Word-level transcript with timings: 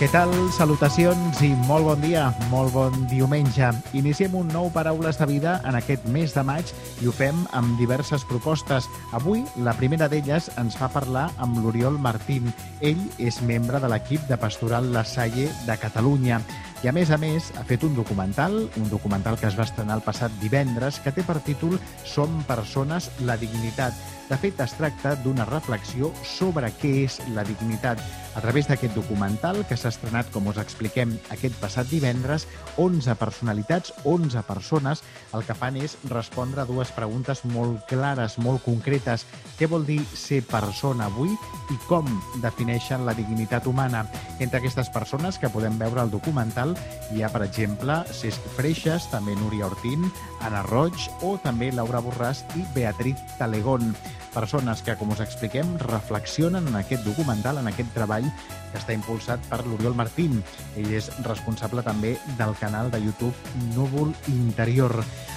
Què 0.00 0.06
tal? 0.08 0.30
Salutacions 0.56 1.42
i 1.44 1.50
molt 1.68 1.84
bon 1.84 1.98
dia, 2.00 2.22
molt 2.48 2.72
bon 2.72 2.94
diumenge. 3.10 3.68
Iniciem 3.92 4.32
un 4.38 4.48
nou 4.48 4.70
Paraules 4.72 5.18
de 5.20 5.26
Vida 5.28 5.58
en 5.68 5.76
aquest 5.76 6.06
mes 6.08 6.32
de 6.32 6.40
maig 6.48 6.72
i 7.04 7.10
ho 7.10 7.12
fem 7.12 7.42
amb 7.52 7.76
diverses 7.76 8.24
propostes. 8.24 8.88
Avui, 9.12 9.42
la 9.60 9.74
primera 9.76 10.08
d'elles 10.08 10.48
ens 10.56 10.78
fa 10.80 10.88
parlar 10.88 11.26
amb 11.36 11.60
l'Oriol 11.60 12.00
Martín. 12.00 12.48
Ell 12.80 13.02
és 13.20 13.42
membre 13.44 13.76
de 13.76 13.92
l'equip 13.92 14.24
de 14.24 14.40
Pastoral 14.40 14.88
La 14.96 15.04
Salle 15.04 15.50
de 15.68 15.76
Catalunya. 15.84 16.40
I 16.80 16.88
a 16.88 16.92
més 16.96 17.10
a 17.12 17.18
més 17.20 17.50
ha 17.60 17.64
fet 17.68 17.82
un 17.84 17.92
documental, 17.92 18.54
un 18.80 18.86
documental 18.88 19.36
que 19.36 19.50
es 19.50 19.56
va 19.58 19.66
estrenar 19.68 19.98
el 19.98 20.04
passat 20.06 20.32
divendres, 20.40 20.96
que 21.04 21.12
té 21.12 21.20
per 21.26 21.36
títol 21.44 21.76
Som 22.08 22.40
persones, 22.48 23.10
la 23.28 23.36
dignitat. 23.36 23.92
De 24.30 24.36
fet, 24.38 24.60
es 24.62 24.72
tracta 24.78 25.16
d'una 25.24 25.44
reflexió 25.48 26.12
sobre 26.22 26.68
què 26.78 26.90
és 27.02 27.18
la 27.34 27.42
dignitat. 27.42 27.98
A 28.38 28.40
través 28.40 28.68
d'aquest 28.70 28.94
documental, 28.94 29.64
que 29.66 29.74
s'ha 29.74 29.90
estrenat, 29.90 30.28
com 30.30 30.46
us 30.46 30.60
expliquem, 30.62 31.16
aquest 31.34 31.56
passat 31.58 31.90
divendres, 31.90 32.46
11 32.78 33.16
personalitats, 33.18 33.90
11 34.06 34.44
persones, 34.46 35.02
el 35.34 35.42
que 35.48 35.56
fan 35.58 35.80
és 35.82 35.96
respondre 36.12 36.62
a 36.62 36.68
dues 36.68 36.94
preguntes 36.94 37.42
molt 37.50 37.82
clares, 37.90 38.38
molt 38.38 38.62
concretes. 38.62 39.26
Què 39.58 39.66
vol 39.66 39.82
dir 39.88 39.98
ser 40.14 40.44
persona 40.46 41.10
avui 41.10 41.34
i 41.74 41.80
com 41.88 42.06
defineixen 42.38 43.02
la 43.04 43.16
dignitat 43.18 43.66
humana? 43.66 44.06
Entre 44.38 44.62
aquestes 44.62 44.94
persones 44.94 45.42
que 45.42 45.50
podem 45.50 45.74
veure 45.82 46.04
al 46.04 46.14
documental 46.14 46.69
hi 47.14 47.22
ha, 47.22 47.30
per 47.32 47.42
exemple, 47.46 48.00
Cesc 48.14 48.46
Freixas, 48.56 49.08
també 49.12 49.34
Núria 49.38 49.68
Ortín, 49.70 50.08
Anna 50.46 50.62
Roig 50.68 51.08
o 51.26 51.36
també 51.42 51.72
Laura 51.74 52.02
Borràs 52.04 52.44
i 52.58 52.64
Beatriz 52.74 53.20
Talegón 53.38 53.94
persones 54.34 54.82
que, 54.82 54.96
com 54.96 55.10
us 55.14 55.22
expliquem, 55.24 55.76
reflexionen 55.82 56.68
en 56.68 56.78
aquest 56.80 57.04
documental, 57.06 57.58
en 57.58 57.70
aquest 57.70 57.92
treball 57.96 58.28
que 58.70 58.78
està 58.78 58.94
impulsat 58.94 59.42
per 59.50 59.62
l'Oriol 59.66 59.96
Martín. 59.98 60.40
Ell 60.78 60.94
és 60.94 61.10
responsable 61.26 61.84
també 61.86 62.16
del 62.38 62.54
canal 62.60 62.90
de 62.90 63.02
YouTube 63.02 63.34
Núvol 63.74 64.14
Interior. 64.32 64.94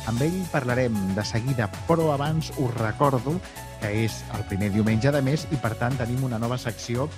Amb 0.07 0.21
ell 0.21 0.39
parlarem 0.51 0.95
de 1.17 1.25
seguida, 1.25 1.69
però 1.87 2.11
abans 2.13 2.51
us 2.57 2.73
recordo 2.77 3.39
que 3.83 4.05
és 4.05 4.21
el 4.31 4.45
primer 4.47 4.69
diumenge 4.71 5.11
de 5.11 5.19
mes 5.21 5.43
i, 5.51 5.57
per 5.59 5.73
tant, 5.75 5.97
tenim 5.99 6.21
una 6.23 6.39
nova 6.39 6.55
secció 6.61 7.09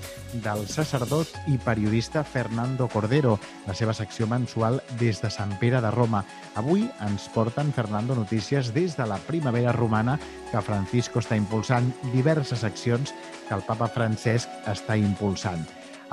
del 0.42 0.64
sacerdot 0.66 1.36
i 1.52 1.60
periodista 1.62 2.24
Fernando 2.26 2.88
Cordero, 2.90 3.36
la 3.68 3.76
seva 3.78 3.94
secció 3.94 4.26
mensual 4.26 4.82
des 5.00 5.22
de 5.22 5.30
Sant 5.30 5.54
Pere 5.62 5.82
de 5.84 5.92
Roma. 5.94 6.24
Avui 6.58 6.88
ens 7.06 7.30
porten, 7.36 7.70
Fernando, 7.70 8.18
notícies 8.18 8.74
des 8.74 8.98
de 8.98 9.06
la 9.06 9.20
primavera 9.30 9.76
romana 9.78 10.18
que 10.50 10.64
Francisco 10.66 11.22
està 11.22 11.38
impulsant, 11.38 11.65
diverses 12.14 12.64
accions 12.64 13.14
que 13.48 13.56
el 13.56 13.64
papa 13.66 13.88
Francesc 13.90 14.50
està 14.70 14.98
impulsant. 14.98 15.64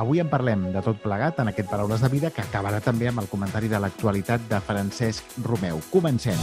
Avui 0.01 0.23
en 0.23 0.31
parlem 0.33 0.71
de 0.73 0.81
tot 0.85 1.01
plegat 1.03 1.41
en 1.43 1.51
aquest 1.51 1.69
Paraules 1.69 2.01
de 2.01 2.09
Vida 2.09 2.31
que 2.33 2.41
acabarà 2.45 2.81
també 2.81 3.11
amb 3.11 3.21
el 3.21 3.29
comentari 3.29 3.69
de 3.69 3.81
l'actualitat 3.81 4.49
de 4.49 4.61
Francesc 4.65 5.37
Romeu. 5.45 5.83
Comencem. 5.93 6.41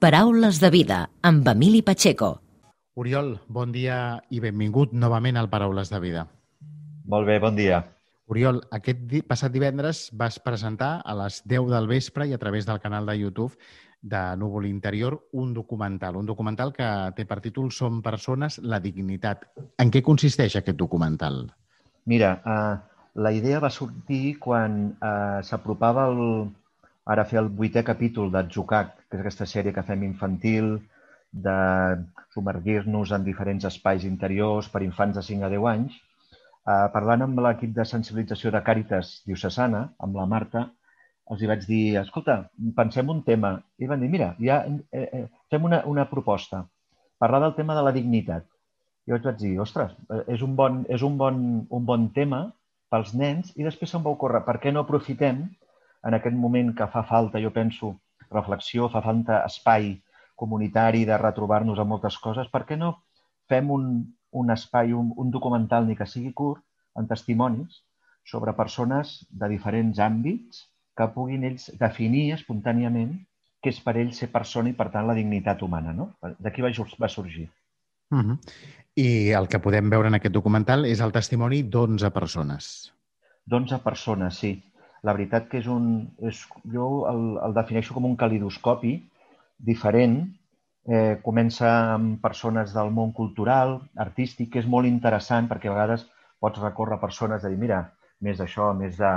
Paraules 0.00 0.58
de 0.58 0.70
vida 0.72 1.10
amb 1.22 1.46
Emili 1.46 1.82
Pacheco. 1.84 2.40
Oriol, 2.96 3.34
bon 3.46 3.70
dia 3.70 4.18
i 4.32 4.40
benvingut 4.40 4.94
novament 4.96 5.36
al 5.36 5.50
Paraules 5.52 5.92
de 5.92 6.00
vida. 6.00 6.26
Molt 7.04 7.28
bé, 7.28 7.38
bon 7.38 7.54
dia. 7.54 7.84
Oriol, 8.30 8.60
aquest 8.70 9.00
di 9.10 9.20
passat 9.26 9.50
divendres 9.50 10.04
vas 10.14 10.36
presentar 10.38 11.00
a 11.02 11.14
les 11.18 11.40
10 11.50 11.70
del 11.72 11.88
vespre 11.90 12.28
i 12.30 12.34
a 12.34 12.38
través 12.38 12.66
del 12.66 12.78
canal 12.78 13.08
de 13.10 13.16
YouTube 13.18 13.56
de 14.00 14.20
Núvol 14.38 14.68
Interior 14.68 15.16
un 15.32 15.50
documental, 15.52 16.14
un 16.16 16.28
documental 16.28 16.70
que 16.72 16.86
té 17.16 17.24
per 17.26 17.40
títol 17.42 17.72
Som 17.74 17.98
persones, 18.02 18.60
la 18.62 18.78
dignitat. 18.78 19.48
En 19.82 19.90
què 19.90 20.02
consisteix 20.06 20.54
aquest 20.56 20.78
documental? 20.78 21.42
Mira, 22.06 22.30
uh, 22.46 23.02
la 23.18 23.32
idea 23.34 23.58
va 23.60 23.70
sortir 23.74 24.38
quan 24.38 24.78
uh, 24.94 25.42
s'apropava 25.42 26.06
el, 26.12 26.22
ara 27.10 27.26
fer 27.26 27.40
el 27.42 27.50
vuitè 27.50 27.82
capítol 27.82 28.30
d'Atzucac, 28.30 28.94
que 29.10 29.18
és 29.18 29.24
aquesta 29.24 29.48
sèrie 29.50 29.74
que 29.74 29.84
fem 29.84 30.06
infantil, 30.06 30.76
de 31.30 31.58
submergir-nos 32.34 33.10
en 33.10 33.26
diferents 33.26 33.66
espais 33.66 34.06
interiors 34.06 34.70
per 34.70 34.84
infants 34.86 35.18
de 35.18 35.26
5 35.26 35.46
a 35.46 35.52
10 35.52 35.68
anys. 35.74 35.98
Eh, 36.68 36.86
parlant 36.92 37.24
amb 37.24 37.40
l'equip 37.40 37.72
de 37.76 37.86
sensibilització 37.88 38.52
de 38.52 38.60
Càritas 38.66 39.14
Diocesana, 39.26 39.86
amb 40.04 40.18
la 40.20 40.26
Marta, 40.28 40.66
els 41.32 41.42
hi 41.42 41.48
vaig 41.48 41.64
dir, 41.66 41.82
escolta, 42.00 42.36
pensem 42.76 43.08
un 43.12 43.22
tema. 43.26 43.54
I 43.78 43.88
van 43.90 44.02
dir, 44.02 44.10
mira, 44.12 44.34
ja 44.42 44.60
eh, 44.68 45.06
eh, 45.06 45.26
fem 45.50 45.64
una, 45.64 45.80
una 45.86 46.06
proposta, 46.10 46.64
parlar 47.22 47.40
del 47.46 47.56
tema 47.56 47.76
de 47.78 47.84
la 47.86 47.94
dignitat. 47.96 48.44
Jo 49.08 49.16
vaig 49.16 49.38
dir, 49.40 49.54
ostres, 49.62 49.94
eh, 50.10 50.24
és 50.36 50.44
un 50.46 50.56
bon, 50.58 50.82
és 50.88 51.06
un 51.06 51.16
bon, 51.20 51.40
un 51.78 51.88
bon 51.88 52.10
tema 52.16 52.44
pels 52.90 53.14
nens 53.14 53.54
i 53.56 53.64
després 53.64 53.92
se'm 53.94 54.04
va 54.04 54.12
ocórrer, 54.12 54.42
per 54.44 54.58
què 54.60 54.74
no 54.74 54.84
aprofitem 54.84 55.44
en 56.06 56.16
aquest 56.16 56.36
moment 56.36 56.74
que 56.76 56.88
fa 56.92 57.04
falta, 57.06 57.40
jo 57.40 57.52
penso, 57.54 57.94
reflexió, 58.30 58.88
fa 58.92 59.02
falta 59.04 59.44
espai 59.46 59.94
comunitari 60.40 61.04
de 61.08 61.18
retrobar-nos 61.20 61.78
a 61.78 61.86
moltes 61.86 62.16
coses, 62.18 62.48
per 62.52 62.64
què 62.68 62.76
no 62.80 62.94
fem 63.50 63.70
un, 63.70 63.86
un 64.32 64.50
espai, 64.54 64.92
un, 64.92 65.12
un 65.16 65.30
documental, 65.30 65.86
ni 65.86 65.96
que 65.96 66.06
sigui 66.06 66.32
curt, 66.32 66.62
en 66.98 67.06
testimonis 67.10 67.82
sobre 68.26 68.54
persones 68.58 69.20
de 69.30 69.48
diferents 69.50 69.98
àmbits 70.02 70.66
que 70.96 71.08
puguin 71.14 71.46
ells 71.48 71.70
definir 71.80 72.30
espontàniament 72.36 73.14
què 73.60 73.72
és 73.74 73.80
per 73.84 73.96
ells 74.00 74.20
ser 74.22 74.30
persona 74.32 74.70
i, 74.70 74.76
per 74.76 74.88
tant, 74.92 75.06
la 75.08 75.16
dignitat 75.16 75.62
humana. 75.62 75.92
No? 75.96 76.12
D'aquí 76.40 76.64
va, 76.64 76.70
va 77.00 77.08
sorgir. 77.08 77.48
Uh 78.10 78.22
-huh. 78.22 78.38
I 78.96 79.30
el 79.38 79.46
que 79.48 79.60
podem 79.60 79.90
veure 79.90 80.08
en 80.08 80.14
aquest 80.14 80.34
documental 80.34 80.84
és 80.84 81.00
el 81.00 81.12
testimoni 81.12 81.62
d'11 81.62 82.10
persones. 82.10 82.92
D'11 83.46 83.82
persones, 83.82 84.34
sí. 84.34 84.62
La 85.02 85.12
veritat 85.12 85.48
que 85.48 85.58
és 85.58 85.66
un... 85.66 86.10
És, 86.18 86.46
jo 86.64 87.06
el, 87.08 87.38
el 87.46 87.54
defineixo 87.54 87.94
com 87.94 88.04
un 88.04 88.16
calidoscopi 88.16 89.10
diferent. 89.58 90.34
Eh, 90.88 91.20
comença 91.22 91.68
amb 91.94 92.20
persones 92.22 92.72
del 92.72 92.90
món 92.90 93.12
cultural, 93.12 93.80
artístic, 93.96 94.52
que 94.52 94.62
és 94.62 94.66
molt 94.66 94.88
interessant 94.88 95.48
perquè 95.50 95.68
a 95.68 95.74
vegades 95.74 96.06
pots 96.40 96.62
recórrer 96.62 96.96
a 96.96 97.02
persones 97.02 97.42
de 97.42 97.50
dir, 97.52 97.58
mira, 97.60 97.82
més 98.20 98.40
d'això, 98.40 98.72
més 98.74 98.96
de 98.96 99.10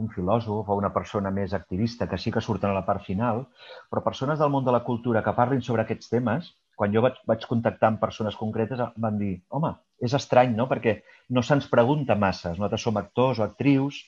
un 0.00 0.08
filòsof 0.08 0.68
o 0.70 0.76
una 0.78 0.92
persona 0.94 1.30
més 1.34 1.52
activista, 1.52 2.06
que 2.08 2.16
sí 2.18 2.30
que 2.32 2.40
surten 2.40 2.70
a 2.70 2.76
la 2.76 2.86
part 2.86 3.02
final, 3.04 3.44
però 3.90 4.04
persones 4.04 4.38
del 4.38 4.50
món 4.50 4.64
de 4.64 4.72
la 4.72 4.84
cultura 4.86 5.22
que 5.22 5.34
parlin 5.34 5.60
sobre 5.62 5.82
aquests 5.82 6.08
temes, 6.08 6.54
quan 6.76 6.94
jo 6.94 7.02
vaig, 7.04 7.18
vaig 7.26 7.44
contactar 7.44 7.90
amb 7.90 8.00
persones 8.00 8.38
concretes, 8.38 8.80
van 8.96 9.18
dir, 9.18 9.34
home, 9.50 9.74
és 10.00 10.14
estrany, 10.16 10.54
no?, 10.56 10.68
perquè 10.70 11.02
no 11.36 11.42
se'ns 11.42 11.68
pregunta 11.68 12.16
massa. 12.16 12.54
Nosaltres 12.54 12.86
som 12.86 12.96
actors 12.96 13.42
o 13.42 13.44
actrius, 13.44 14.00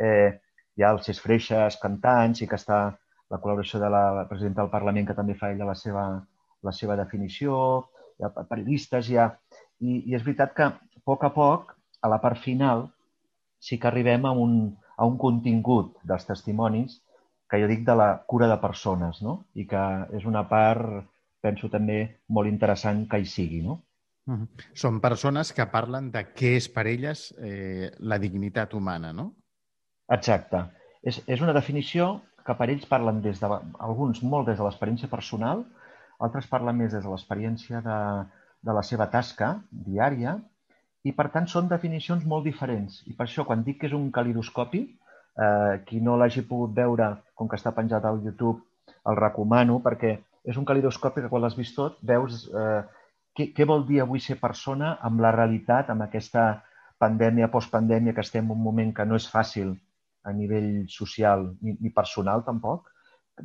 Eh, 0.00 0.32
hi 0.76 0.84
ha 0.84 0.94
els 0.94 1.04
Cis 1.04 1.18
Freixes 1.20 1.76
cantants 1.82 2.40
i 2.40 2.46
que 2.48 2.56
està 2.56 2.78
la 3.30 3.38
col·laboració 3.38 3.80
de 3.82 3.90
la 3.92 4.26
presidenta 4.28 4.62
del 4.62 4.72
Parlament 4.72 5.08
que 5.08 5.16
també 5.16 5.36
fa 5.38 5.52
ella 5.54 5.68
la 5.68 5.76
seva, 5.78 6.04
la 6.66 6.72
seva 6.74 6.96
definició, 6.98 7.56
hi 8.18 8.26
ha 8.26 8.32
periodistes, 8.44 9.10
hi 9.10 9.18
ha... 9.18 9.30
I, 9.80 10.02
I 10.10 10.16
és 10.18 10.24
veritat 10.26 10.52
que 10.56 10.66
a 10.66 11.04
poc 11.06 11.22
a 11.24 11.30
poc, 11.32 11.76
a 12.04 12.08
la 12.12 12.18
part 12.20 12.40
final, 12.40 12.88
sí 13.60 13.78
que 13.80 13.88
arribem 13.88 14.26
a 14.28 14.32
un, 14.36 14.56
a 14.96 15.06
un 15.08 15.16
contingut 15.20 15.94
dels 16.04 16.26
testimonis 16.28 16.98
que 17.50 17.60
jo 17.62 17.68
dic 17.70 17.86
de 17.86 17.96
la 17.96 18.10
cura 18.30 18.48
de 18.50 18.58
persones, 18.62 19.22
no? 19.24 19.46
I 19.58 19.66
que 19.70 19.84
és 20.16 20.26
una 20.28 20.44
part, 20.48 21.06
penso 21.42 21.70
també, 21.72 22.02
molt 22.28 22.50
interessant 22.50 23.06
que 23.10 23.20
hi 23.22 23.26
sigui, 23.26 23.62
no? 23.66 23.80
Són 24.78 25.00
persones 25.02 25.50
que 25.56 25.66
parlen 25.72 26.10
de 26.14 26.22
què 26.36 26.52
és 26.60 26.68
per 26.70 26.84
elles 26.86 27.30
eh, 27.42 27.90
la 27.98 28.20
dignitat 28.22 28.76
humana, 28.78 29.10
no? 29.16 29.32
Exacte. 30.14 30.62
És, 31.02 31.22
és 31.26 31.40
una 31.40 31.56
definició 31.56 32.20
que 32.46 32.56
per 32.56 32.68
ells 32.72 32.86
parlen 32.88 33.20
des 33.24 33.40
de, 33.42 33.48
alguns 33.78 34.22
molt 34.22 34.48
des 34.50 34.58
de 34.58 34.66
l'experiència 34.66 35.10
personal, 35.12 35.64
altres 36.20 36.48
parlen 36.50 36.78
més 36.78 36.92
des 36.92 37.04
de 37.04 37.10
l'experiència 37.10 37.80
de, 37.84 37.98
de 38.62 38.76
la 38.76 38.84
seva 38.86 39.08
tasca 39.12 39.54
diària 39.70 40.36
i, 41.04 41.12
per 41.16 41.30
tant, 41.34 41.46
són 41.48 41.68
definicions 41.68 42.26
molt 42.28 42.44
diferents. 42.44 43.00
I 43.08 43.16
per 43.16 43.26
això, 43.26 43.46
quan 43.48 43.64
dic 43.64 43.80
que 43.80 43.88
és 43.88 43.96
un 43.96 44.10
calidoscopi, 44.12 44.82
eh, 45.40 45.80
qui 45.86 46.00
no 46.04 46.16
l'hagi 46.20 46.44
pogut 46.48 46.74
veure, 46.76 47.14
com 47.34 47.48
que 47.48 47.56
està 47.56 47.72
penjat 47.76 48.04
al 48.04 48.20
YouTube, 48.24 48.60
el 49.08 49.16
recomano, 49.16 49.80
perquè 49.84 50.18
és 50.44 50.56
un 50.56 50.66
calidoscopi 50.68 51.24
que 51.24 51.30
quan 51.32 51.44
l'has 51.44 51.56
vist 51.56 51.76
tot 51.76 51.96
veus 52.04 52.46
eh, 52.48 52.82
què, 53.36 53.50
què 53.56 53.66
vol 53.68 53.86
dir 53.88 54.02
avui 54.02 54.20
ser 54.20 54.36
persona 54.40 54.96
amb 55.06 55.20
la 55.24 55.32
realitat, 55.36 55.90
amb 55.90 56.04
aquesta 56.04 56.50
pandèmia, 57.00 57.48
postpandèmia, 57.52 58.12
que 58.16 58.24
estem 58.24 58.44
en 58.44 58.56
un 58.56 58.62
moment 58.62 58.92
que 58.96 59.06
no 59.08 59.16
és 59.16 59.28
fàcil 59.30 59.76
a 60.24 60.32
nivell 60.32 60.86
social 60.88 61.50
ni, 61.62 61.76
ni 61.80 61.90
personal 61.90 62.44
tampoc, 62.44 62.88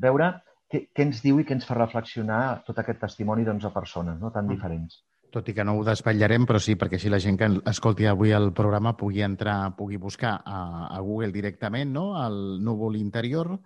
veure 0.01 0.33
què, 0.71 0.87
què 0.93 1.03
ens 1.05 1.21
diu 1.23 1.39
i 1.39 1.45
què 1.45 1.53
ens 1.55 1.65
fa 1.67 1.77
reflexionar 1.77 2.63
tot 2.67 2.79
aquest 2.81 2.99
testimoni 2.99 3.45
d'11 3.45 3.71
persones 3.73 4.19
no? 4.19 4.31
tan 4.31 4.45
Mm. 4.45 4.55
diferents. 4.55 5.03
Tot 5.31 5.49
i 5.49 5.53
que 5.53 5.63
no 5.67 5.73
ho 5.75 5.83
despatllarem, 5.83 6.45
però 6.47 6.59
sí, 6.63 6.75
perquè 6.79 6.95
així 6.95 7.09
la 7.11 7.19
gent 7.19 7.35
que 7.37 7.47
escolti 7.67 8.05
avui 8.07 8.31
el 8.31 8.53
programa 8.55 8.93
pugui 8.95 9.21
entrar, 9.25 9.75
pugui 9.75 9.97
buscar 9.97 10.37
a, 10.45 10.87
a 10.95 10.99
Google 11.01 11.31
directament, 11.31 11.91
no?, 11.91 12.05
el 12.25 12.63
núvol 12.63 12.95
interior, 12.95 13.57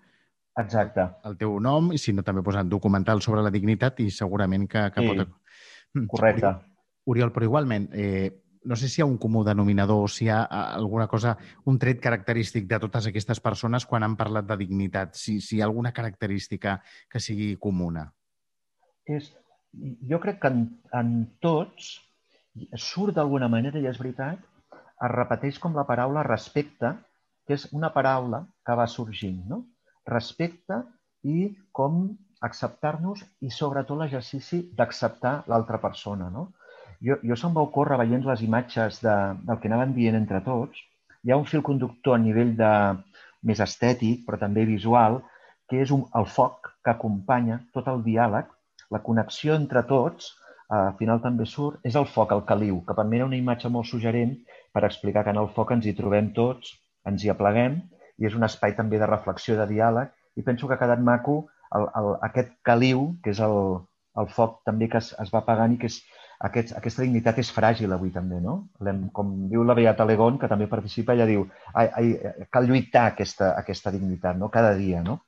Exacte. 0.58 1.06
el 1.30 1.38
teu 1.38 1.60
nom, 1.60 1.92
i 1.94 1.98
si 2.02 2.12
no 2.14 2.24
també 2.26 2.42
posant 2.44 2.68
documental 2.70 3.22
sobre 3.22 3.44
la 3.46 3.52
dignitat 3.54 4.00
i 4.02 4.10
segurament 4.10 4.66
que, 4.68 4.88
que 4.96 5.02
Sí, 5.04 5.08
pot... 5.14 5.30
Mm, 5.94 6.08
Correcte. 6.08 6.56
Oriol, 7.06 7.32
però 7.34 7.44
igualment, 7.48 7.88
eh, 7.94 8.32
no 8.70 8.76
sé 8.78 8.88
si 8.88 9.00
hi 9.00 9.04
ha 9.04 9.10
un 9.10 9.18
comú 9.18 9.42
denominador 9.44 10.04
o 10.06 10.08
si 10.08 10.28
hi 10.28 10.30
ha 10.30 10.44
eh, 10.44 10.58
alguna 10.78 11.08
cosa, 11.10 11.34
un 11.66 11.80
tret 11.82 11.98
característic 12.04 12.68
de 12.70 12.78
totes 12.84 13.08
aquestes 13.10 13.42
persones 13.42 13.88
quan 13.90 14.06
han 14.06 14.18
parlat 14.20 14.46
de 14.46 14.58
dignitat, 14.60 15.18
si, 15.18 15.40
si 15.42 15.58
hi 15.58 15.62
ha 15.64 15.66
alguna 15.66 15.92
característica 15.92 16.76
que 17.10 17.22
sigui 17.24 17.56
comuna. 17.58 18.06
És, 19.10 19.32
jo 20.12 20.20
crec 20.22 20.38
que 20.44 20.54
en, 20.54 20.62
en 21.02 21.16
tots 21.42 21.90
surt 22.78 23.18
d'alguna 23.18 23.50
manera, 23.50 23.82
i 23.82 23.90
és 23.90 23.98
veritat, 23.98 24.46
es 24.78 25.12
repeteix 25.16 25.58
com 25.64 25.74
la 25.74 25.88
paraula 25.90 26.28
respecte, 26.30 26.94
que 27.50 27.58
és 27.58 27.66
una 27.74 27.90
paraula 27.96 28.44
que 28.62 28.78
va 28.78 28.86
sorgint, 28.86 29.42
no? 29.50 29.64
Respecte 30.14 30.84
i 31.26 31.50
com 31.74 32.04
acceptar-nos 32.46 33.26
i 33.42 33.50
sobretot 33.50 33.98
l'exercici 33.98 34.62
d'acceptar 34.78 35.40
l'altra 35.50 35.82
persona, 35.82 36.30
no? 36.30 36.52
Jo, 37.06 37.16
jo 37.24 37.36
se'm 37.40 37.54
va 37.56 37.64
ocórrer 37.68 37.98
veient 38.02 38.26
les 38.28 38.42
imatges 38.44 39.00
de, 39.04 39.16
del 39.48 39.60
que 39.60 39.70
anaven 39.72 39.94
dient 39.96 40.18
entre 40.20 40.42
tots. 40.44 40.82
Hi 41.24 41.32
ha 41.32 41.40
un 41.40 41.48
fil 41.48 41.64
conductor 41.64 42.16
a 42.16 42.22
nivell 42.24 42.56
de, 42.60 42.72
més 43.44 43.62
estètic, 43.64 44.26
però 44.26 44.40
també 44.40 44.66
visual, 44.68 45.20
que 45.70 45.82
és 45.84 45.92
un, 45.96 46.06
el 46.20 46.28
foc 46.28 46.72
que 46.84 46.94
acompanya 46.94 47.60
tot 47.76 47.88
el 47.92 48.04
diàleg, 48.06 48.50
la 48.94 49.02
connexió 49.06 49.56
entre 49.56 49.84
tots, 49.92 50.32
eh, 50.70 50.76
al 50.80 50.96
final 51.00 51.22
també 51.24 51.46
surt, 51.46 51.80
és 51.86 51.96
el 52.00 52.08
foc, 52.16 52.34
el 52.36 52.46
caliu, 52.50 52.82
que 52.88 52.96
per 52.98 53.06
mi 53.08 53.20
era 53.20 53.28
una 53.30 53.40
imatge 53.40 53.72
molt 53.72 53.88
suggerent 53.92 54.36
per 54.74 54.86
explicar 54.88 55.24
que 55.26 55.36
en 55.36 55.42
el 55.44 55.52
foc 55.56 55.76
ens 55.76 55.86
hi 55.86 55.96
trobem 55.98 56.34
tots, 56.36 56.74
ens 57.10 57.24
hi 57.24 57.32
apleguem, 57.34 57.80
i 58.20 58.28
és 58.28 58.36
un 58.36 58.44
espai 58.48 58.76
també 58.76 59.00
de 59.00 59.08
reflexió, 59.08 59.56
de 59.60 59.70
diàleg, 59.70 60.12
i 60.36 60.44
penso 60.44 60.68
que 60.68 60.76
ha 60.76 60.82
quedat 60.82 61.00
maco 61.04 61.40
el, 61.76 61.86
el, 61.96 62.10
aquest 62.28 62.52
caliu, 62.66 63.14
que 63.24 63.32
és 63.36 63.40
el, 63.46 63.60
el 64.20 64.28
foc 64.36 64.60
també 64.68 64.90
que 64.92 65.00
es, 65.00 65.14
es 65.22 65.32
va 65.34 65.44
apagant 65.44 65.76
i 65.76 65.80
que 65.80 65.88
és, 65.92 66.02
aquest, 66.48 66.76
aquesta 66.78 67.04
dignitat 67.04 67.40
és 67.42 67.52
fràgil 67.52 67.92
avui 67.94 68.12
també, 68.16 68.40
no? 68.44 68.70
Com 69.14 69.34
diu 69.52 69.64
la 69.68 69.76
Beata 69.76 70.06
Legon, 70.08 70.38
que 70.40 70.48
també 70.52 70.70
participa, 70.72 71.14
ella 71.14 71.28
diu 71.28 71.48
ai, 71.74 71.90
ai, 72.00 72.36
cal 72.52 72.70
lluitar 72.70 73.10
aquesta, 73.12 73.54
aquesta 73.60 73.92
dignitat, 73.96 74.38
no? 74.40 74.52
Cada 74.54 74.76
dia, 74.78 75.04
no? 75.04 75.20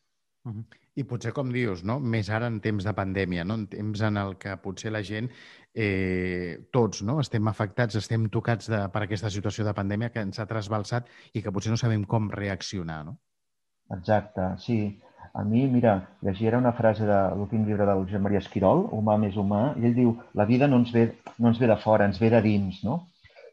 Mhm. 0.48 0.80
I 1.00 1.06
potser, 1.08 1.32
com 1.32 1.52
dius, 1.56 1.86
no? 1.88 2.02
més 2.14 2.28
ara 2.36 2.50
en 2.52 2.58
temps 2.60 2.84
de 2.84 2.92
pandèmia, 2.92 3.46
no? 3.48 3.56
en 3.56 3.68
temps 3.72 4.02
en 4.04 4.18
el 4.20 4.34
que 4.42 4.58
potser 4.60 4.92
la 4.92 5.00
gent, 5.08 5.30
eh, 5.74 6.68
tots, 6.76 7.00
no? 7.08 7.16
estem 7.24 7.48
afectats, 7.48 7.96
estem 7.96 8.26
tocats 8.34 8.68
de, 8.68 8.82
per 8.92 9.06
aquesta 9.06 9.32
situació 9.32 9.64
de 9.64 9.74
pandèmia 9.78 10.10
que 10.12 10.20
ens 10.28 10.42
ha 10.44 10.48
trasbalsat 10.50 11.08
i 11.32 11.44
que 11.46 11.54
potser 11.56 11.72
no 11.72 11.80
sabem 11.80 12.04
com 12.04 12.28
reaccionar. 12.36 13.06
No? 13.08 13.16
Exacte, 13.96 14.50
sí. 14.66 14.82
A 15.34 15.44
mi, 15.44 15.66
mira, 15.68 16.10
llegia 16.22 16.58
una 16.58 16.74
frase 16.76 17.06
de 17.08 17.20
l'últim 17.40 17.64
llibre 17.64 17.86
del 17.88 18.04
Josep 18.04 18.24
Maria 18.24 18.42
Esquirol, 18.44 18.82
Humà 18.98 19.16
més 19.22 19.38
humà, 19.40 19.62
i 19.80 19.88
ell 19.88 19.96
diu, 19.96 20.12
la 20.36 20.46
vida 20.50 20.68
no 20.68 20.82
ens 20.82 20.92
ve, 20.92 21.06
no 21.40 21.52
ens 21.52 21.62
ve 21.62 21.70
de 21.72 21.78
fora, 21.80 22.08
ens 22.10 22.20
ve 22.20 22.30
de 22.34 22.42
dins, 22.44 22.82
no? 22.84 22.98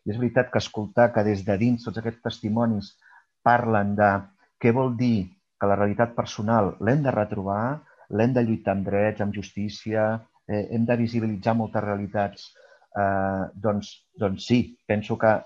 I 0.03 0.11
és 0.15 0.19
veritat 0.19 0.51
que 0.51 0.59
escoltar 0.59 1.13
que 1.15 1.23
des 1.29 1.45
de 1.47 1.57
dins 1.61 1.85
tots 1.87 2.01
aquests 2.01 2.25
testimonis 2.25 2.91
parlen 3.47 3.95
de 3.99 4.11
què 4.59 4.73
vol 4.75 4.97
dir 4.99 5.29
que 5.61 5.71
la 5.71 5.79
realitat 5.79 6.17
personal 6.19 6.73
l'hem 6.83 7.05
de 7.07 7.15
retrobar, 7.15 7.79
l'hem 8.11 8.35
de 8.35 8.43
lluitar 8.43 8.75
amb 8.75 8.87
drets, 8.89 9.23
amb 9.23 9.35
justícia, 9.39 10.11
eh, 10.49 10.65
hem 10.75 10.87
de 10.89 10.97
visibilitzar 10.99 11.55
moltes 11.55 11.85
realitats, 11.85 12.49
eh, 12.99 13.45
doncs, 13.55 13.93
doncs 14.19 14.51
sí, 14.51 14.63
penso 14.87 15.19
que 15.21 15.37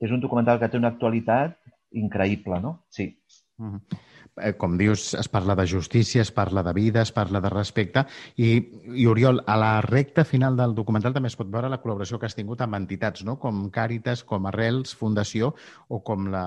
és 0.00 0.10
un 0.10 0.22
documental 0.22 0.58
que 0.58 0.70
té 0.72 0.78
una 0.78 0.90
actualitat 0.94 1.54
increïble, 2.02 2.58
no? 2.64 2.80
Sí. 2.90 3.12
Eh, 3.58 4.52
Com 4.54 4.76
dius, 4.78 5.14
es 5.18 5.28
parla 5.28 5.56
de 5.58 5.66
justícia, 5.66 6.22
es 6.22 6.30
parla 6.30 6.62
de 6.62 6.72
vida, 6.72 7.02
es 7.02 7.10
parla 7.12 7.40
de 7.42 7.50
respecte 7.50 8.04
i, 8.36 8.50
i 8.94 9.06
Oriol, 9.10 9.42
a 9.46 9.56
la 9.58 9.72
recta 9.82 10.24
final 10.24 10.56
del 10.56 10.76
documental 10.78 11.16
també 11.16 11.32
es 11.32 11.36
pot 11.38 11.50
veure 11.50 11.70
la 11.72 11.80
col·laboració 11.82 12.20
que 12.20 12.28
has 12.28 12.38
tingut 12.38 12.62
amb 12.62 12.78
entitats, 12.78 13.24
no? 13.26 13.38
com 13.42 13.66
Càritas, 13.74 14.22
com 14.22 14.46
Arrels, 14.46 14.94
Fundació 14.94 15.54
o 15.88 16.00
com 16.06 16.30
la, 16.30 16.44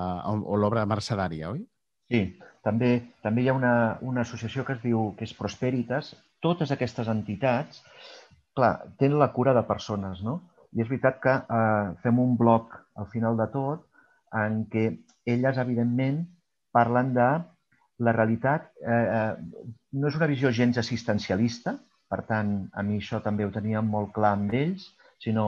l'obra 0.56 0.86
Mercedària, 0.88 1.52
oi? 1.52 1.60
Sí, 2.08 2.24
també, 2.64 2.94
també 3.24 3.44
hi 3.44 3.52
ha 3.52 3.58
una, 3.58 3.74
una 4.00 4.24
associació 4.24 4.64
que 4.64 4.78
es 4.78 4.82
diu 4.82 5.12
que 5.18 5.28
és 5.28 5.36
Prosperitas. 5.36 6.14
Totes 6.42 6.72
aquestes 6.72 7.08
entitats, 7.12 7.84
clar, 8.56 8.74
tenen 8.98 9.20
la 9.20 9.32
cura 9.36 9.54
de 9.56 9.66
persones, 9.68 10.24
no? 10.24 10.40
I 10.72 10.80
és 10.80 10.88
veritat 10.88 11.20
que 11.20 11.32
eh, 11.36 11.88
fem 12.04 12.20
un 12.20 12.38
bloc 12.40 12.72
al 12.96 13.08
final 13.12 13.36
de 13.36 13.48
tot 13.52 13.84
en 14.32 14.62
què 14.72 14.86
elles, 15.28 15.58
evidentment, 15.60 16.22
parlen 16.72 17.12
de 17.16 17.28
la 18.02 18.12
realitat. 18.16 18.70
Eh, 18.82 19.06
eh, 19.18 19.72
no 19.92 20.08
és 20.08 20.18
una 20.18 20.28
visió 20.30 20.52
gens 20.52 20.78
assistencialista, 20.80 21.76
per 22.12 22.22
tant, 22.28 22.56
a 22.76 22.82
mi 22.84 22.98
això 23.00 23.22
també 23.24 23.46
ho 23.46 23.52
tenia 23.52 23.80
molt 23.80 24.12
clar 24.16 24.34
amb 24.36 24.52
ells, 24.56 24.90
sinó 25.22 25.46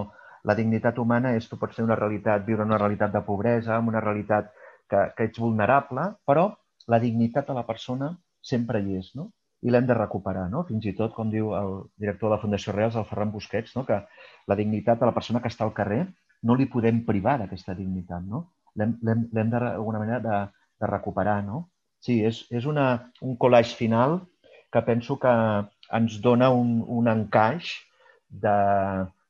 la 0.48 0.56
dignitat 0.56 0.98
humana 1.00 1.34
és, 1.36 1.48
tu 1.48 1.58
pots 1.60 1.76
tenir 1.76 1.90
una 1.90 1.98
realitat, 2.00 2.44
viure 2.46 2.64
una 2.64 2.78
realitat 2.80 3.12
de 3.12 3.22
pobresa, 3.26 3.78
en 3.78 3.88
una 3.92 4.02
realitat 4.04 4.52
que, 4.88 5.00
que 5.16 5.28
ets 5.28 5.40
vulnerable, 5.40 6.10
però 6.28 6.50
la 6.92 7.00
dignitat 7.00 7.48
de 7.48 7.56
la 7.56 7.64
persona 7.68 8.10
sempre 8.44 8.80
hi 8.80 8.98
és, 9.00 9.12
no? 9.18 9.30
I 9.64 9.72
l'hem 9.72 9.86
de 9.88 9.96
recuperar, 9.96 10.44
no? 10.52 10.64
Fins 10.68 10.84
i 10.84 10.92
tot, 10.96 11.14
com 11.16 11.30
diu 11.32 11.54
el 11.56 11.78
director 12.00 12.28
de 12.28 12.34
la 12.34 12.40
Fundació 12.42 12.74
Reals, 12.76 12.98
el 13.00 13.06
Ferran 13.08 13.32
Busquets, 13.32 13.72
no? 13.78 13.86
que 13.88 14.02
la 14.52 14.56
dignitat 14.58 15.00
de 15.00 15.08
la 15.08 15.14
persona 15.16 15.40
que 15.40 15.48
està 15.48 15.64
al 15.64 15.72
carrer 15.76 16.02
no 16.44 16.56
li 16.56 16.68
podem 16.68 17.00
privar 17.06 17.38
d'aquesta 17.40 17.72
dignitat, 17.78 18.26
no? 18.28 18.42
L'hem 18.76 18.98
de, 19.00 19.44
d'alguna 19.54 20.02
manera, 20.02 20.20
de, 20.20 20.40
de 20.80 20.90
recuperar, 20.90 21.42
no? 21.44 21.68
Sí, 22.04 22.20
és, 22.26 22.44
és 22.52 22.66
una, 22.68 23.10
un 23.24 23.36
collage 23.40 23.76
final 23.78 24.20
que 24.72 24.82
penso 24.84 25.16
que 25.22 25.32
ens 25.94 26.18
dona 26.20 26.50
un, 26.52 26.80
un 26.88 27.08
encaix 27.08 27.70
de, 28.28 28.58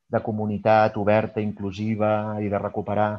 de 0.09 0.23
comunitat 0.25 0.97
oberta, 0.97 1.43
inclusiva 1.45 2.41
i 2.43 2.51
de 2.51 2.59
recuperar 2.59 3.11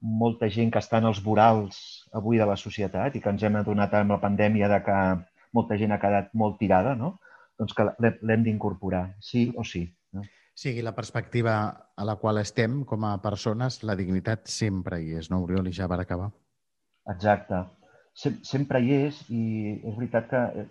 molta 0.00 0.48
gent 0.48 0.70
que 0.72 0.80
està 0.80 1.00
en 1.00 1.08
els 1.10 1.20
vorals 1.24 1.80
avui 2.16 2.40
de 2.40 2.46
la 2.48 2.56
societat 2.56 3.16
i 3.16 3.20
que 3.20 3.32
ens 3.32 3.42
hem 3.44 3.58
adonat 3.60 3.94
amb 3.98 4.14
la 4.14 4.20
pandèmia 4.22 4.68
de 4.72 4.80
que 4.84 4.98
molta 5.56 5.76
gent 5.80 5.92
ha 5.92 6.00
quedat 6.00 6.30
molt 6.32 6.58
tirada, 6.60 6.94
no? 6.96 7.18
Doncs 7.60 7.74
que 7.76 7.86
l'hem 8.00 8.44
d'incorporar, 8.46 9.10
sí 9.20 9.50
o 9.56 9.64
sí. 9.66 9.84
No? 10.16 10.24
Sigui 10.56 10.82
la 10.84 10.94
perspectiva 10.96 11.56
a 11.96 12.06
la 12.06 12.16
qual 12.20 12.40
estem 12.40 12.84
com 12.88 13.04
a 13.04 13.18
persones, 13.22 13.82
la 13.84 13.96
dignitat 13.96 14.48
sempre 14.48 15.00
hi 15.02 15.18
és, 15.20 15.30
no, 15.32 15.42
Oriol? 15.44 15.68
I 15.68 15.76
ja 15.76 15.88
per 15.88 16.00
acabar. 16.00 16.30
Exacte. 17.14 17.62
Sem 18.20 18.40
sempre 18.46 18.80
hi 18.82 18.92
és 19.06 19.20
i 19.30 19.42
és 19.76 19.94
veritat 19.96 20.26
que 20.30 20.40
eh, 20.62 20.66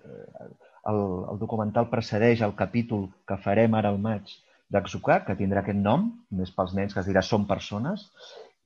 el, 0.92 1.00
el 1.32 1.40
documental 1.42 1.90
precedeix 1.92 2.44
el 2.46 2.56
capítol 2.60 3.08
que 3.28 3.40
farem 3.46 3.76
ara 3.80 3.92
al 3.94 4.00
maig 4.04 4.32
d'Exucar, 4.70 5.24
que 5.26 5.38
tindrà 5.40 5.64
aquest 5.64 5.80
nom, 5.82 6.10
més 6.40 6.52
pels 6.54 6.76
nens, 6.78 6.94
que 6.94 7.02
es 7.02 7.10
dirà 7.10 7.24
Som 7.26 7.48
persones, 7.50 8.06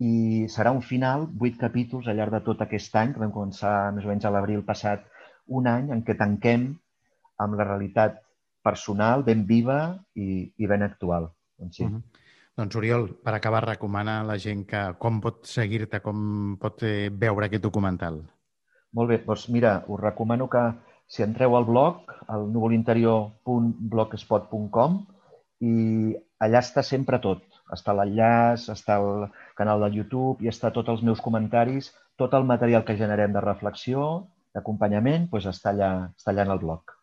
i 0.04 0.46
serà 0.52 0.74
un 0.76 0.82
final, 0.84 1.28
vuit 1.44 1.56
capítols 1.60 2.10
al 2.10 2.18
llarg 2.20 2.34
de 2.36 2.42
tot 2.48 2.64
aquest 2.66 2.96
any, 3.00 3.14
que 3.14 3.22
vam 3.22 3.32
començar 3.36 3.94
més 3.96 4.06
o 4.06 4.12
menys 4.12 4.26
a 4.28 4.34
l'abril 4.34 4.66
passat, 4.68 5.06
un 5.48 5.70
any 5.70 5.92
en 5.96 6.04
què 6.08 6.18
tanquem 6.20 6.74
amb 7.44 7.56
la 7.60 7.68
realitat 7.70 8.20
personal 8.64 9.24
ben 9.28 9.46
viva 9.48 9.80
i, 10.16 10.50
i 10.58 10.70
ben 10.72 10.84
actual. 10.86 11.30
Doncs 11.60 11.80
sí. 11.80 11.88
Uh 11.88 11.96
-huh. 11.96 12.23
Doncs, 12.54 12.76
Oriol, 12.78 13.08
per 13.26 13.34
acabar, 13.34 13.64
recomana 13.66 14.20
a 14.22 14.26
la 14.28 14.36
gent 14.38 14.60
que 14.70 14.94
com 15.02 15.18
pot 15.22 15.46
seguir-te, 15.50 16.00
com 16.06 16.54
pot 16.62 16.84
eh, 16.86 17.10
veure 17.10 17.46
aquest 17.48 17.64
documental. 17.66 18.30
Molt 18.94 19.10
bé, 19.10 19.18
doncs 19.26 19.50
mira, 19.50 19.82
us 19.90 19.98
recomano 20.00 20.46
que 20.54 20.62
si 21.10 21.26
entreu 21.26 21.58
al 21.58 21.66
blog, 21.66 22.06
al 22.30 22.46
núvolinterior.blogspot.com 22.54 25.02
i 25.66 26.14
allà 26.46 26.62
està 26.62 26.86
sempre 26.86 27.18
tot. 27.26 27.42
Està 27.74 27.90
l'enllaç, 27.98 28.70
està 28.70 29.02
el 29.02 29.34
canal 29.58 29.82
de 29.88 29.90
YouTube 29.98 30.46
i 30.46 30.48
està 30.54 30.70
tots 30.78 30.94
els 30.94 31.02
meus 31.02 31.26
comentaris, 31.26 31.90
tot 32.22 32.38
el 32.38 32.46
material 32.46 32.86
que 32.86 32.94
generem 33.02 33.34
de 33.34 33.42
reflexió, 33.42 34.30
d'acompanyament, 34.54 35.26
doncs 35.34 35.50
està, 35.50 35.74
allà, 35.74 36.14
està 36.14 36.30
allà 36.30 36.46
en 36.46 36.54
el 36.54 36.62
blog. 36.62 36.94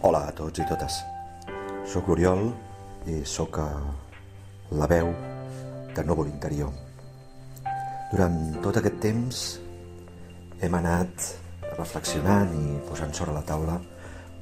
Hola 0.00 0.32
a 0.32 0.34
tots 0.36 0.64
i 0.64 0.66
totes. 0.72 1.04
Soc 1.84 2.08
l'Oriol 2.08 2.71
i 3.06 3.22
sóc 3.26 3.58
eh, 3.58 4.74
la 4.78 4.86
veu 4.86 5.10
de 5.94 6.04
Núvol 6.06 6.28
Interior. 6.30 6.70
Durant 8.12 8.36
tot 8.62 8.78
aquest 8.78 8.98
temps 9.02 9.40
hem 10.62 10.76
anat 10.78 11.30
reflexionant 11.78 12.52
i 12.54 12.76
posant 12.86 13.14
sobre 13.16 13.34
la 13.34 13.42
taula 13.48 13.78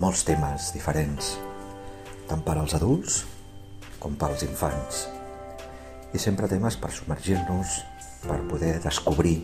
molts 0.03 0.25
temes 0.29 0.73
diferents, 0.75 1.37
tant 2.29 2.45
per 2.45 2.59
als 2.59 2.77
adults 2.77 3.23
com 4.03 4.19
pels 4.21 4.45
infants. 4.49 5.07
I 6.13 6.19
sempre 6.19 6.49
temes 6.51 6.77
per 6.81 6.91
submergir-nos, 6.93 7.81
per 8.27 8.41
poder 8.51 8.75
descobrir, 8.85 9.39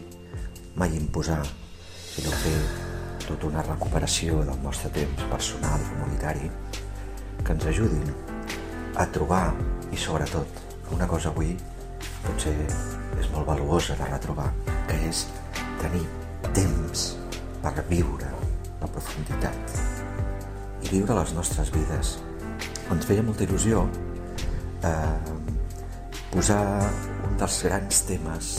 mai 0.77 0.97
imposar, 0.99 1.41
sinó 2.13 2.35
fer 2.45 2.57
tota 3.27 3.49
una 3.49 3.65
recuperació 3.65 4.43
del 4.45 4.61
nostre 4.63 4.93
temps 4.93 5.29
personal 5.33 5.81
i 5.81 5.93
comunitari 5.95 6.51
que 7.43 7.55
ens 7.55 7.69
ajudin 7.71 8.26
a 8.97 9.07
trobar 9.13 9.51
i 9.93 9.99
sobretot 10.01 10.93
una 10.95 11.07
cosa 11.09 11.29
avui 11.33 11.53
potser 12.25 12.55
és 13.21 13.29
molt 13.33 13.47
valuosa 13.49 13.97
de 13.99 14.09
retrobar, 14.09 14.49
que 14.89 14.97
és 15.09 15.27
tenir 15.81 16.05
temps 16.57 17.07
per 17.63 17.75
viure 17.91 18.31
la 18.81 18.89
profunditat 18.89 19.77
i 20.87 20.91
viure 20.91 21.17
les 21.19 21.35
nostres 21.37 21.73
vides. 21.75 22.17
Ens 22.93 23.09
feia 23.09 23.25
molta 23.27 23.45
il·lusió 23.47 23.85
eh, 24.87 25.35
posar 26.33 26.63
un 27.29 27.39
dels 27.41 27.61
grans 27.67 28.03
temes 28.09 28.53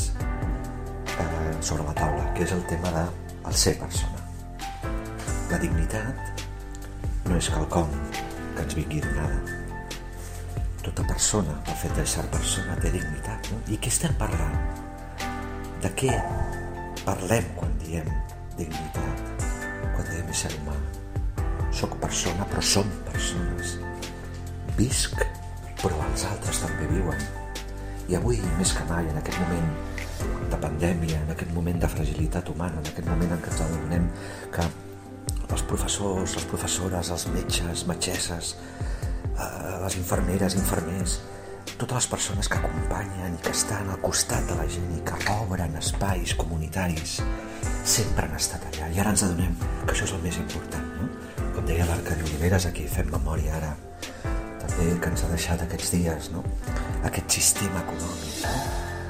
eh, 1.17 1.53
sobre 1.61 1.85
la 1.87 1.95
taula, 1.97 2.31
que 2.35 2.45
és 2.45 2.55
el 2.55 2.65
tema 2.69 2.93
de 2.95 3.05
el 3.47 3.55
ser 3.55 3.77
persona. 3.79 4.25
La 5.51 5.61
dignitat 5.61 6.43
no 7.27 7.37
és 7.39 7.53
quelcom 7.53 7.93
que 8.11 8.65
ens 8.65 8.75
vingui 8.75 9.05
donada. 9.05 9.56
Tota 10.87 11.03
persona, 11.03 11.51
el 11.67 11.75
fet 11.81 11.97
de 11.97 12.03
ser 12.07 12.23
persona, 12.31 12.77
té 12.79 12.89
dignitat. 12.93 13.49
No? 13.51 13.57
I 13.67 13.75
què 13.83 13.91
estem 13.91 14.13
parlant? 14.15 14.53
De 15.83 15.91
què 15.99 16.13
parlem 17.03 17.49
quan 17.57 17.73
diem 17.81 18.07
dignitat? 18.55 19.43
Quan 19.97 20.07
diem 20.07 20.31
ser 20.31 20.53
humà? 20.61 20.77
Soc 21.75 21.97
persona, 21.99 22.47
però 22.47 22.63
som 22.63 22.87
persones. 23.09 23.75
Visc, 24.79 25.19
però 25.83 25.99
els 26.07 26.23
altres 26.31 26.63
també 26.63 26.87
viuen. 26.95 27.27
I 28.07 28.15
avui, 28.21 28.39
més 28.55 28.71
que 28.71 28.87
mai, 28.87 29.11
en 29.11 29.19
aquest 29.19 29.43
moment 29.43 29.69
de 30.47 30.63
pandèmia, 30.63 31.19
en 31.19 31.35
aquest 31.35 31.51
moment 31.53 31.83
de 31.83 31.91
fragilitat 31.97 32.55
humana, 32.55 32.79
en 32.79 32.93
aquest 32.93 33.11
moment 33.11 33.35
en 33.35 33.43
què 33.43 33.51
ens 33.51 33.65
adonem 33.67 34.07
que 34.55 34.71
els 35.51 35.67
professors, 35.67 36.39
les 36.39 36.47
professores, 36.47 37.11
els 37.11 37.27
metges, 37.35 37.83
metgesses, 37.91 38.55
les 39.83 39.97
infermeres, 39.99 40.55
infermers, 40.57 41.19
totes 41.77 41.97
les 41.97 42.07
persones 42.09 42.49
que 42.49 42.57
acompanyen 42.57 43.35
i 43.35 43.41
que 43.43 43.51
estan 43.53 43.89
al 43.91 43.99
costat 44.01 44.47
de 44.49 44.55
la 44.57 44.65
gent 44.71 44.87
i 44.95 45.01
que 45.05 45.17
obren 45.35 45.75
espais 45.77 46.33
comunitaris 46.39 47.19
sempre 47.87 48.25
han 48.25 48.35
estat 48.37 48.63
allà 48.71 48.87
i 48.93 49.01
ara 49.03 49.13
ens 49.13 49.25
adonem 49.27 49.53
que 49.83 49.93
això 49.93 50.07
és 50.07 50.15
el 50.15 50.23
més 50.23 50.39
important 50.41 50.87
no? 50.97 51.09
com 51.55 51.67
deia 51.67 51.85
l'Arcadi 51.89 52.25
Oliveres 52.29 52.65
aquí 52.69 52.87
fem 52.89 53.11
memòria 53.13 53.59
ara 53.59 53.75
també 54.63 54.89
que 55.03 55.11
ens 55.11 55.23
ha 55.23 55.31
deixat 55.35 55.63
aquests 55.67 55.93
dies 55.93 56.31
no? 56.33 56.43
aquest 57.05 57.37
sistema 57.39 57.83
econòmic 57.85 58.41
no? 58.47 58.57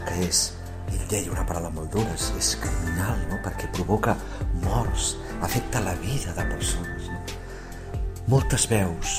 que 0.10 0.22
és 0.28 0.44
ell 0.92 1.08
deia 1.12 1.32
una 1.34 1.44
paraula 1.48 1.72
molt 1.74 1.92
dura, 1.92 2.14
és 2.16 2.54
criminal, 2.62 3.20
no? 3.28 3.40
perquè 3.44 3.68
provoca 3.76 4.16
morts, 4.64 5.16
afecta 5.44 5.84
la 5.84 5.96
vida 6.00 6.32
de 6.38 6.46
persones. 6.48 7.10
No? 7.12 7.20
Moltes 8.32 8.68
veus 8.72 9.18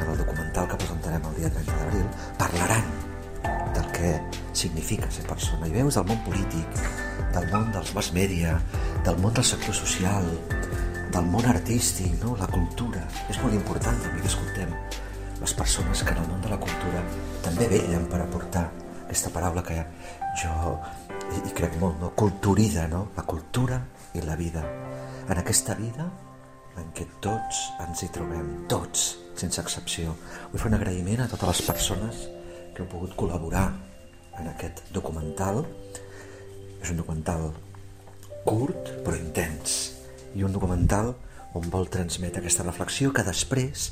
en 0.00 0.10
el 0.12 0.18
documental 0.18 0.68
que 0.68 0.78
presentarem 0.82 1.28
el 1.30 1.36
dia 1.40 1.50
30 1.50 1.76
d'abril 1.80 2.06
parlaran 2.38 2.84
del 3.74 3.86
que 3.92 4.10
significa 4.52 5.10
ser 5.10 5.26
persona 5.28 5.68
i 5.68 5.74
veus 5.74 5.98
del 5.98 6.06
món 6.08 6.22
polític, 6.24 6.80
del 7.34 7.48
món 7.52 7.70
dels 7.74 7.92
mass 7.96 8.12
media, 8.16 8.56
del 9.04 9.18
món 9.20 9.34
del 9.36 9.44
sector 9.44 9.74
social, 9.76 10.26
del 11.12 11.28
món 11.32 11.46
artístic, 11.46 12.16
no? 12.22 12.36
la 12.40 12.48
cultura. 12.48 13.04
És 13.30 13.40
molt 13.42 13.54
important 13.56 14.00
també 14.02 14.24
que 14.24 14.32
escoltem 14.32 14.72
les 15.40 15.54
persones 15.54 16.02
que 16.02 16.14
en 16.14 16.22
el 16.22 16.28
món 16.30 16.42
de 16.42 16.52
la 16.52 16.60
cultura 16.60 17.02
també 17.44 17.68
vellen 17.70 18.06
per 18.10 18.22
aportar 18.24 18.66
aquesta 19.06 19.30
paraula 19.30 19.62
que 19.62 19.78
jo 20.42 20.76
hi, 21.30 21.52
crec 21.56 21.76
molt, 21.80 22.00
no? 22.00 22.12
culturida, 22.18 22.86
no? 22.88 23.08
la 23.16 23.24
cultura 23.28 23.80
i 24.14 24.24
la 24.24 24.36
vida. 24.36 24.64
En 25.28 25.38
aquesta 25.38 25.74
vida 25.74 26.08
en 26.80 26.90
què 26.96 27.06
tots 27.24 27.62
ens 27.84 28.02
hi 28.02 28.10
trobem, 28.14 28.48
tots, 28.70 29.08
sense 29.36 29.60
excepció. 29.60 30.14
Vull 30.52 30.62
fer 30.62 30.70
un 30.70 30.78
agraïment 30.78 31.22
a 31.24 31.28
totes 31.30 31.52
les 31.52 31.62
persones 31.68 32.24
que 32.74 32.84
heu 32.84 32.90
pogut 32.92 33.14
col·laborar 33.18 33.68
en 34.40 34.50
aquest 34.52 34.84
documental. 34.94 35.62
És 36.82 36.92
un 36.92 37.00
documental 37.00 37.50
curt 38.46 38.92
però 39.04 39.16
intens 39.18 39.78
i 40.36 40.44
un 40.46 40.52
documental 40.54 41.14
on 41.56 41.70
vol 41.72 41.88
transmetre 41.90 42.42
aquesta 42.42 42.66
reflexió 42.66 43.12
que 43.16 43.24
després, 43.26 43.90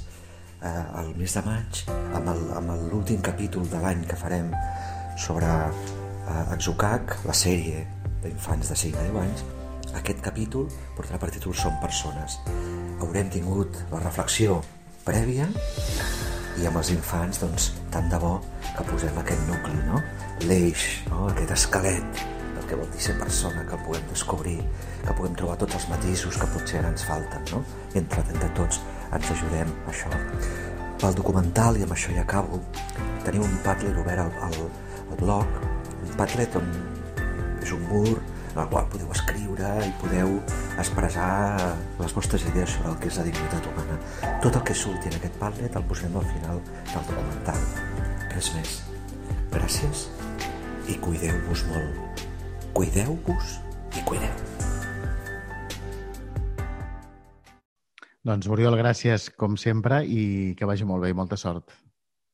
eh, 0.61 0.85
el 1.01 1.15
mes 1.17 1.35
de 1.35 1.43
maig, 1.47 1.83
amb 2.15 2.71
l'últim 2.93 3.23
capítol 3.25 3.67
de 3.71 3.81
l'any 3.81 4.05
que 4.05 4.21
farem 4.21 4.53
sobre 5.17 5.49
eh, 5.49 6.55
Exocac, 6.55 7.19
la 7.25 7.37
sèrie 7.37 7.87
d'infants 8.23 8.69
de 8.69 8.77
5 8.77 9.01
a 9.01 9.09
10 9.09 9.21
anys, 9.25 9.45
aquest 9.95 10.21
capítol 10.21 10.69
portarà 10.97 11.21
per 11.23 11.31
títol 11.33 11.55
Som 11.57 11.77
persones. 11.81 12.39
Haurem 13.05 13.29
tingut 13.29 13.77
la 13.93 13.99
reflexió 14.01 14.63
prèvia 15.05 15.45
i 16.57 16.65
amb 16.65 16.79
els 16.81 16.91
infants, 16.95 17.41
doncs, 17.43 17.67
tant 17.93 18.07
de 18.09 18.17
bo 18.23 18.39
que 18.65 18.85
posem 18.89 19.19
aquest 19.21 19.43
nucli, 19.45 19.75
no? 19.85 20.01
L'eix, 20.49 20.85
no? 21.11 21.27
aquest 21.29 21.53
esquelet 21.59 22.23
del 22.55 22.65
que 22.71 22.79
vol 22.81 22.89
dir 22.95 23.03
ser 23.05 23.17
persona, 23.21 23.67
que 23.69 23.81
puguem 23.85 24.07
descobrir, 24.09 24.57
que 25.03 25.17
puguem 25.19 25.37
trobar 25.37 25.59
tots 25.61 25.77
els 25.77 25.87
matisos 25.93 26.39
que 26.41 26.49
potser 26.55 26.81
ara 26.81 26.95
ens 26.95 27.05
falten, 27.05 27.45
no? 27.53 27.61
I 27.93 28.01
entre, 28.01 28.25
entre 28.33 28.51
tots 28.57 28.81
ens 29.11 29.33
ajudem 29.37 29.77
a 29.85 29.93
això. 29.93 30.13
Pel 31.03 31.21
documental, 31.21 31.77
i 31.77 31.85
amb 31.85 31.93
això 31.99 32.15
ja 32.17 32.25
acabo, 32.25 32.63
tenim 33.27 33.45
un 33.45 33.59
Padlet 33.67 34.01
obert 34.01 34.25
al, 34.25 34.33
al, 34.49 34.61
al 35.11 35.21
blog, 35.21 35.61
un 36.01 36.17
Padlet 36.17 36.57
on 36.63 36.73
és 37.61 37.77
un 37.77 37.85
mur 37.91 38.17
en 38.17 38.65
el 38.65 38.73
qual 38.73 38.89
podeu 38.89 39.13
escriure 39.55 39.87
i 39.87 39.93
podeu 40.01 40.31
expressar 40.79 41.77
les 42.01 42.15
vostres 42.15 42.43
idees 42.49 42.71
sobre 42.71 42.91
el 42.91 42.99
que 42.99 43.09
és 43.09 43.19
la 43.19 43.25
dignitat 43.25 43.67
humana. 43.67 43.99
Tot 44.43 44.57
el 44.57 44.65
que 44.67 44.75
surti 44.75 45.09
en 45.09 45.17
aquest 45.19 45.37
Padlet 45.39 45.77
el 45.77 45.85
posem 45.87 46.17
al 46.17 46.27
final 46.27 46.61
del 46.91 47.07
documental. 47.09 47.61
Res 48.35 48.51
més. 48.57 48.83
Gràcies 49.55 50.09
i 50.91 50.99
cuideu-vos 50.99 51.65
molt. 51.71 52.25
Cuideu-vos 52.75 53.55
i 53.95 54.03
cuideu. 54.05 54.35
Doncs, 58.25 58.49
Oriol, 58.49 58.75
gràcies, 58.81 59.29
com 59.37 59.57
sempre, 59.61 60.03
i 60.05 60.55
que 60.57 60.67
vagi 60.67 60.85
molt 60.89 61.05
bé 61.05 61.13
i 61.13 61.17
molta 61.17 61.37
sort. 61.37 61.71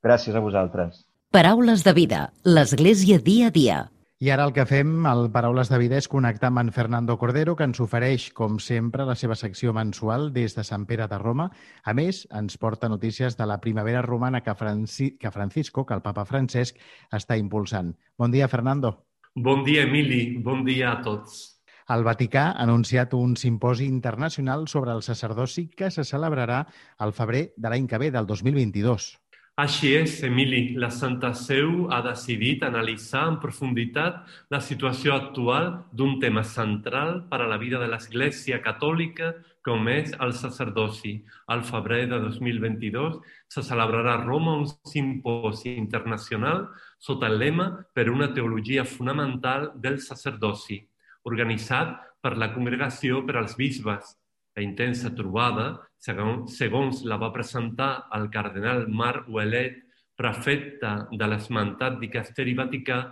Gràcies 0.03 0.37
a 0.37 0.41
vosaltres. 0.41 1.05
Paraules 1.35 1.83
de 1.85 1.93
vida, 1.93 2.29
l'Església 2.47 3.19
dia 3.19 3.51
a 3.51 3.55
dia. 3.55 3.81
I 4.21 4.29
ara 4.29 4.45
el 4.45 4.51
que 4.53 4.67
fem, 4.69 5.07
al 5.09 5.31
Paraules 5.33 5.71
de 5.73 5.79
Vida, 5.81 5.97
és 5.97 6.07
connectar 6.13 6.51
amb 6.51 6.61
en 6.61 6.71
Fernando 6.77 7.15
Cordero, 7.17 7.55
que 7.57 7.65
ens 7.65 7.79
ofereix, 7.81 8.27
com 8.37 8.59
sempre, 8.61 9.07
la 9.09 9.15
seva 9.17 9.33
secció 9.33 9.73
mensual 9.73 10.27
des 10.35 10.53
de 10.59 10.65
Sant 10.69 10.85
Pere 10.91 11.07
de 11.09 11.17
Roma. 11.23 11.47
A 11.89 11.95
més, 11.97 12.27
ens 12.37 12.59
porta 12.61 12.91
notícies 12.93 13.39
de 13.39 13.47
la 13.49 13.57
primavera 13.63 14.03
romana 14.05 14.43
que, 14.45 14.53
Franci... 14.55 15.15
que 15.17 15.33
Francisco, 15.33 15.87
que 15.89 15.97
el 15.97 16.03
papa 16.05 16.27
Francesc, 16.29 16.77
està 17.17 17.41
impulsant. 17.41 17.95
Bon 18.21 18.29
dia, 18.37 18.51
Fernando. 18.53 18.93
Bon 19.33 19.65
dia, 19.65 19.87
Emili. 19.89 20.37
Bon 20.37 20.69
dia 20.69 20.93
a 20.93 21.01
tots. 21.01 21.41
El 21.89 22.05
Vaticà 22.05 22.51
ha 22.51 22.69
anunciat 22.69 23.17
un 23.17 23.39
simposi 23.41 23.89
internacional 23.89 24.69
sobre 24.69 24.93
el 24.93 25.01
sacerdoci 25.01 25.71
que 25.73 25.89
se 25.89 26.05
celebrarà 26.05 26.67
al 26.99 27.17
febrer 27.17 27.55
de 27.57 27.73
l'any 27.73 27.89
que 27.89 28.05
ve, 28.05 28.13
del 28.13 28.29
2022. 28.29 29.15
Així 29.59 29.91
és, 29.93 30.23
Emili, 30.25 30.77
la 30.79 30.89
Santa 30.95 31.33
Seu 31.35 31.89
ha 31.93 31.99
decidit 32.07 32.63
analitzar 32.65 33.27
en 33.29 33.39
profunditat 33.43 34.23
la 34.49 34.61
situació 34.63 35.13
actual 35.17 35.73
d'un 35.93 36.21
tema 36.23 36.45
central 36.47 37.27
per 37.29 37.43
a 37.43 37.49
la 37.51 37.59
vida 37.61 37.81
de 37.83 37.89
l'Església 37.91 38.61
Catòlica 38.65 39.35
com 39.67 39.89
és 39.93 40.15
el 40.25 40.33
sacerdoci. 40.33 41.19
Al 41.53 41.65
febrer 41.69 42.07
de 42.09 42.21
2022 42.23 43.19
se 43.53 43.65
celebrarà 43.67 44.15
a 44.15 44.23
Roma 44.23 44.57
un 44.63 44.67
simposi 44.89 45.75
internacional 45.77 46.69
sota 46.99 47.29
el 47.29 47.39
lema 47.43 47.69
per 47.93 48.09
una 48.09 48.31
teologia 48.33 48.85
fonamental 48.85 49.73
del 49.75 50.01
sacerdoci, 50.01 50.81
organitzat 51.29 51.99
per 52.23 52.37
la 52.39 52.53
Congregació 52.55 53.27
per 53.27 53.37
als 53.37 53.59
Bisbes, 53.61 54.17
la 54.57 54.65
intensa 54.65 55.13
trobada, 55.15 55.90
segons 56.01 57.03
la 57.05 57.19
va 57.21 57.33
presentar 57.33 57.91
el 58.17 58.29
cardenal 58.33 58.87
Marc 58.89 59.29
Ouellet, 59.29 59.77
prefecte 60.17 60.93
de 61.13 61.27
l'esmentat 61.29 61.99
dicasteri 62.01 62.55
vaticà, 62.57 63.03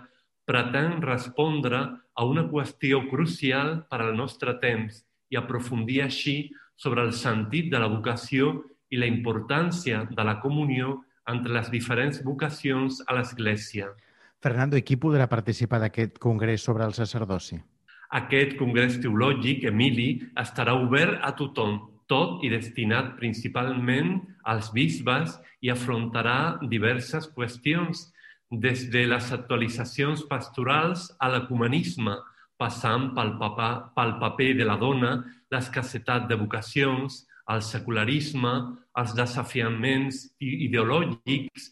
pretén 0.49 0.97
respondre 1.01 1.79
a 2.13 2.25
una 2.25 2.47
qüestió 2.49 3.03
crucial 3.09 3.83
per 3.89 4.01
al 4.01 4.15
nostre 4.17 4.55
temps 4.61 5.03
i 5.29 5.37
aprofundir 5.37 6.01
així 6.05 6.49
sobre 6.75 7.03
el 7.05 7.13
sentit 7.13 7.69
de 7.69 7.81
la 7.81 7.89
vocació 7.91 8.55
i 8.89 8.97
la 8.97 9.09
importància 9.09 10.07
de 10.09 10.25
la 10.25 10.39
comunió 10.41 10.97
entre 11.29 11.53
les 11.53 11.69
diferents 11.69 12.23
vocacions 12.25 13.03
a 13.05 13.17
l'Església. 13.17 13.91
Fernando, 14.41 14.79
i 14.79 14.85
qui 14.87 14.97
podrà 14.97 15.27
participar 15.29 15.81
d'aquest 15.83 16.17
congrés 16.17 16.63
sobre 16.65 16.87
el 16.87 16.95
sacerdoci? 16.97 17.59
Aquest 18.17 18.55
congrés 18.57 18.97
teològic, 19.03 19.67
Emili, 19.69 20.09
estarà 20.41 20.73
obert 20.79 21.19
a 21.21 21.35
tothom, 21.37 21.77
tot 22.09 22.43
i 22.43 22.49
destinat 22.51 23.15
principalment 23.19 24.17
als 24.49 24.71
bisbes 24.73 25.37
i 25.61 25.69
afrontarà 25.71 26.57
diverses 26.71 27.29
qüestions, 27.35 28.09
des 28.49 28.87
de 28.89 29.05
les 29.05 29.31
actualitzacions 29.31 30.23
pastorals 30.29 31.09
a 31.21 31.29
l'ecumenisme, 31.29 32.15
passant 32.57 33.11
pel, 33.15 33.35
papa, 33.37 33.91
pel 33.95 34.15
paper 34.19 34.53
de 34.57 34.65
la 34.65 34.77
dona, 34.81 35.11
l'escassetat 35.53 36.25
de 36.27 36.37
vocacions, 36.39 37.23
el 37.49 37.61
secularisme, 37.65 38.53
els 38.99 39.13
desafiaments 39.17 40.25
ideològics 40.41 41.69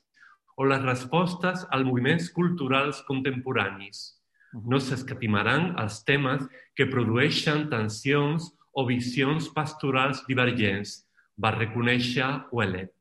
o 0.58 0.66
les 0.70 0.86
respostes 0.86 1.66
als 1.70 1.86
moviments 1.86 2.30
culturals 2.34 3.02
contemporanis. 3.10 4.14
No 4.54 4.80
s'escatimaran 4.82 5.74
els 5.82 6.00
temes 6.08 6.46
que 6.78 6.88
produeixen 6.90 7.68
tensions 7.74 8.48
o 8.78 8.86
visions 8.86 9.50
pastorals 9.56 10.22
divergents, 10.30 11.02
va 11.42 11.56
reconèixer 11.56 12.28
Ouellet. 12.52 12.94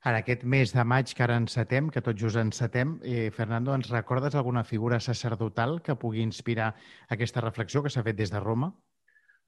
En 0.00 0.16
aquest 0.16 0.46
mes 0.48 0.70
de 0.72 0.82
maig 0.88 1.10
que 1.12 1.22
ara 1.22 1.36
encetem, 1.36 1.90
que 1.92 2.00
tot 2.00 2.16
just 2.18 2.38
encetem, 2.40 2.94
eh, 3.04 3.30
Fernando, 3.36 3.74
ens 3.74 3.90
recordes 3.92 4.34
alguna 4.34 4.64
figura 4.64 4.98
sacerdotal 4.98 5.82
que 5.82 5.94
pugui 5.94 6.22
inspirar 6.24 6.74
aquesta 7.08 7.42
reflexió 7.44 7.82
que 7.82 7.92
s'ha 7.92 8.02
fet 8.02 8.16
des 8.16 8.32
de 8.32 8.40
Roma? 8.40 8.72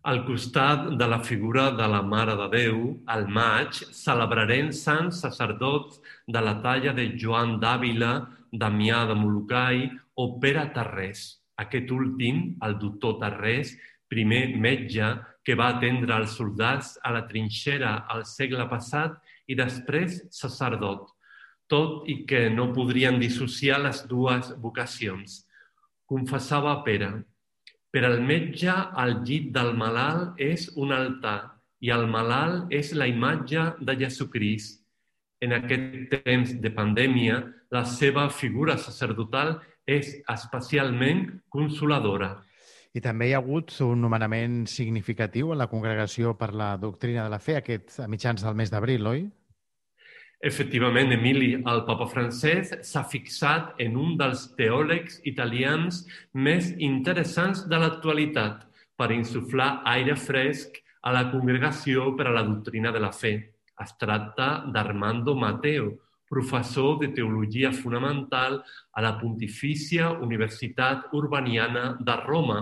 Al 0.05 0.25
costat 0.27 0.91
de 0.99 1.07
la 1.09 1.21
figura 1.21 1.71
de 1.71 1.87
la 1.89 2.03
Mare 2.03 2.37
de 2.37 2.49
Déu, 2.53 2.79
al 3.07 3.29
maig 3.29 3.81
celebrarem 3.95 4.73
sants 4.75 5.23
sacerdots 5.25 6.01
de 6.27 6.41
la 6.43 6.57
talla 6.61 6.93
de 6.93 7.13
Joan 7.17 7.59
d'Àvila, 7.63 8.13
Damià 8.53 9.07
de 9.09 9.15
Molokai 9.15 9.87
o 10.17 10.39
Pere 10.41 10.67
Tarrés. 10.75 11.41
Aquest 11.57 11.91
últim, 11.91 12.59
el 12.67 12.77
doctor 12.83 13.21
Tarrés, 13.23 13.77
primer 14.11 14.59
metge 14.59 15.15
que 15.45 15.57
va 15.59 15.73
atendre 15.75 16.17
els 16.21 16.37
soldats 16.39 16.95
a 17.03 17.13
la 17.15 17.25
trinxera 17.27 17.97
al 18.15 18.25
segle 18.29 18.69
passat 18.71 19.19
i 19.51 19.57
després 19.59 20.23
sacerdot, 20.31 21.09
tot 21.67 22.09
i 22.11 22.23
que 22.29 22.47
no 22.51 22.71
podrien 22.77 23.19
dissociar 23.21 23.81
les 23.83 24.05
dues 24.09 24.53
vocacions. 24.63 25.43
Confessava 26.07 26.77
Pere, 26.87 27.13
per 27.93 28.07
al 28.09 28.23
metge, 28.25 28.73
el 29.03 29.19
llit 29.27 29.51
del 29.53 29.75
malalt 29.77 30.39
és 30.41 30.71
un 30.81 30.95
altar 30.97 31.53
i 31.85 31.91
el 31.93 32.07
malalt 32.09 32.71
és 32.73 32.95
la 32.97 33.09
imatge 33.11 33.65
de 33.85 33.97
Jesucrist. 34.01 34.79
En 35.45 35.53
aquest 35.57 36.15
temps 36.25 36.55
de 36.63 36.71
pandèmia, 36.73 37.43
la 37.75 37.83
seva 37.85 38.29
figura 38.31 38.79
sacerdotal 38.79 39.59
és 39.85 40.15
especialment 40.31 41.27
consoladora. 41.53 42.31
I 42.93 43.01
també 43.01 43.31
hi 43.31 43.33
ha 43.33 43.39
hagut 43.41 43.73
un 43.81 44.03
nomenament 44.05 44.67
significatiu 44.69 45.55
en 45.55 45.61
la 45.63 45.69
Congregació 45.69 46.35
per 46.37 46.51
la 46.53 46.75
Doctrina 46.81 47.23
de 47.25 47.33
la 47.33 47.39
Fe 47.41 47.55
aquest 47.57 48.03
a 48.05 48.09
mitjans 48.15 48.45
del 48.45 48.59
mes 48.59 48.73
d'abril, 48.73 49.07
oi? 49.09 49.23
Efectivament, 50.45 51.15
Emili, 51.15 51.55
el 51.57 51.81
papa 51.87 52.09
francès 52.11 52.75
s'ha 52.85 53.05
fixat 53.09 53.81
en 53.81 53.97
un 53.97 54.19
dels 54.21 54.43
teòlegs 54.59 55.21
italians 55.31 56.03
més 56.35 56.69
interessants 56.83 57.63
de 57.71 57.81
l'actualitat 57.81 58.67
per 58.99 59.09
insuflar 59.15 59.71
aire 59.95 60.19
fresc 60.19 60.77
a 61.03 61.15
la 61.17 61.25
congregació 61.31 62.11
per 62.19 62.29
a 62.29 62.37
la 62.37 62.45
doctrina 62.45 62.93
de 62.93 63.01
la 63.01 63.13
fe. 63.15 63.33
Es 63.81 63.97
tracta 64.03 64.67
d'Armando 64.75 65.33
Mateo, 65.39 65.95
professor 66.29 66.99
de 67.01 67.09
Teologia 67.17 67.73
Fonamental 67.73 68.61
a 68.93 69.01
la 69.01 69.17
Pontifícia 69.21 70.11
Universitat 70.13 71.09
Urbaniana 71.17 71.97
de 72.01 72.21
Roma, 72.27 72.61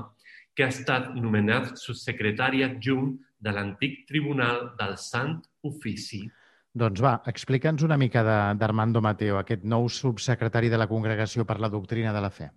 que 0.55 0.67
ha 0.67 0.73
estat 0.73 1.15
nomenat 1.17 1.77
subsecretari 1.81 2.65
adjunt 2.67 3.15
de 3.41 3.53
l'antic 3.57 4.05
Tribunal 4.09 4.71
del 4.79 4.97
Sant 5.01 5.39
Ofici. 5.67 6.27
Doncs 6.71 7.03
va, 7.03 7.17
explica'ns 7.27 7.83
una 7.83 7.99
mica 7.99 8.23
d'Armando 8.55 9.03
Mateo, 9.03 9.41
aquest 9.41 9.65
nou 9.67 9.89
subsecretari 9.91 10.69
de 10.71 10.79
la 10.79 10.87
Congregació 10.91 11.45
per 11.45 11.59
la 11.59 11.71
Doctrina 11.73 12.13
de 12.15 12.21
la 12.23 12.31
Fe. 12.31 12.51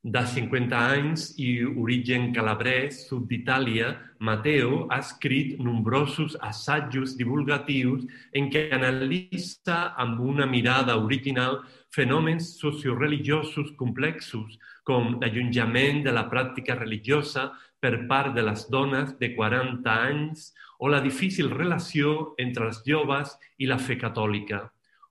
De 0.00 0.20
50 0.24 0.76
anys 0.96 1.26
i 1.36 1.60
origen 1.64 2.30
calabrès, 2.32 3.02
sud 3.08 3.26
d'Itàlia, 3.28 3.90
Mateo 4.24 4.86
ha 4.88 4.98
escrit 5.04 5.58
nombrosos 5.60 6.38
assajos 6.40 7.18
divulgatius 7.18 8.06
en 8.32 8.48
què 8.52 8.70
analitza 8.72 9.92
amb 10.00 10.22
una 10.24 10.46
mirada 10.48 10.96
original 10.96 11.60
fenòmens 11.94 12.54
socioreligiosos 12.60 13.72
complexos, 13.78 14.58
com 14.86 15.16
l'allunjament 15.20 16.04
de 16.06 16.14
la 16.14 16.26
pràctica 16.30 16.76
religiosa 16.78 17.50
per 17.80 18.06
part 18.10 18.34
de 18.36 18.44
les 18.46 18.66
dones 18.70 19.14
de 19.18 19.32
40 19.34 19.86
anys 19.90 20.50
o 20.78 20.88
la 20.88 21.00
difícil 21.04 21.50
relació 21.50 22.34
entre 22.38 22.68
els 22.68 22.82
joves 22.86 23.34
i 23.58 23.68
la 23.70 23.78
fe 23.78 23.98
catòlica. 23.98 24.68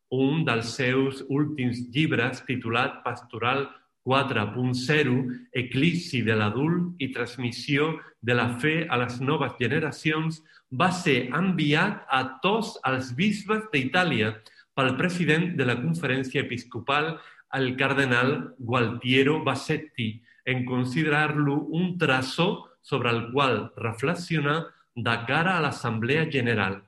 Un 0.09 0.45
dels 0.45 0.71
seus 0.79 1.21
últims 1.29 1.83
llibres, 1.93 2.41
titulat 2.47 3.03
Pastoral 3.03 3.67
4.0, 4.09 5.17
Eclipsi 5.53 6.23
de 6.25 6.37
l'adult 6.39 6.95
i 7.03 7.11
transmissió 7.13 7.91
de 8.21 8.33
la 8.33 8.47
fe 8.61 8.87
a 8.89 8.97
les 8.97 9.19
noves 9.21 9.53
generacions, 9.59 10.39
va 10.71 10.89
ser 10.93 11.29
enviat 11.35 12.05
a 12.09 12.23
tots 12.41 12.77
els 12.89 13.13
bisbes 13.17 13.67
d'Itàlia 13.73 14.33
pel 14.73 14.95
president 14.97 15.53
de 15.59 15.65
la 15.67 15.77
conferència 15.81 16.43
episcopal, 16.45 17.17
el 17.57 17.75
cardenal 17.75 18.55
Gualtiero 18.59 19.43
Bassetti, 19.43 20.21
en 20.45 20.65
considerar-lo 20.65 21.55
un 21.77 21.97
traçó 21.97 22.69
sobre 22.81 23.09
el 23.09 23.31
qual 23.31 23.71
reflexionar 23.75 24.67
de 24.95 25.15
cara 25.27 25.57
a 25.57 25.61
l'Assemblea 25.61 26.27
General. 26.31 26.79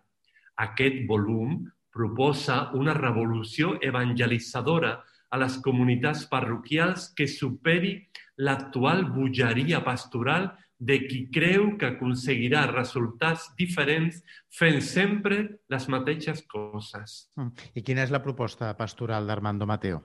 Aquest 0.58 1.06
volum 1.08 1.60
proposa 1.92 2.72
una 2.78 2.94
revolució 2.94 3.76
evangelitzadora 3.82 5.00
a 5.32 5.40
les 5.40 5.58
comunitats 5.64 6.26
parroquials 6.32 7.10
que 7.16 7.28
superi 7.28 7.94
l'actual 8.38 9.06
bogeria 9.12 9.82
pastoral 9.84 10.52
de 10.82 10.98
qui 11.06 11.22
creu 11.30 11.76
que 11.78 11.92
aconseguirà 11.94 12.66
resultats 12.72 13.52
diferents 13.60 14.18
fent 14.58 14.82
sempre 14.82 15.44
les 15.70 15.88
mateixes 15.94 16.42
coses. 16.50 17.30
Mm. 17.38 17.54
I 17.78 17.86
quina 17.86 18.02
és 18.02 18.14
la 18.14 18.24
proposta 18.26 18.74
pastoral 18.80 19.30
d'Armando 19.30 19.70
Mateo? 19.70 20.02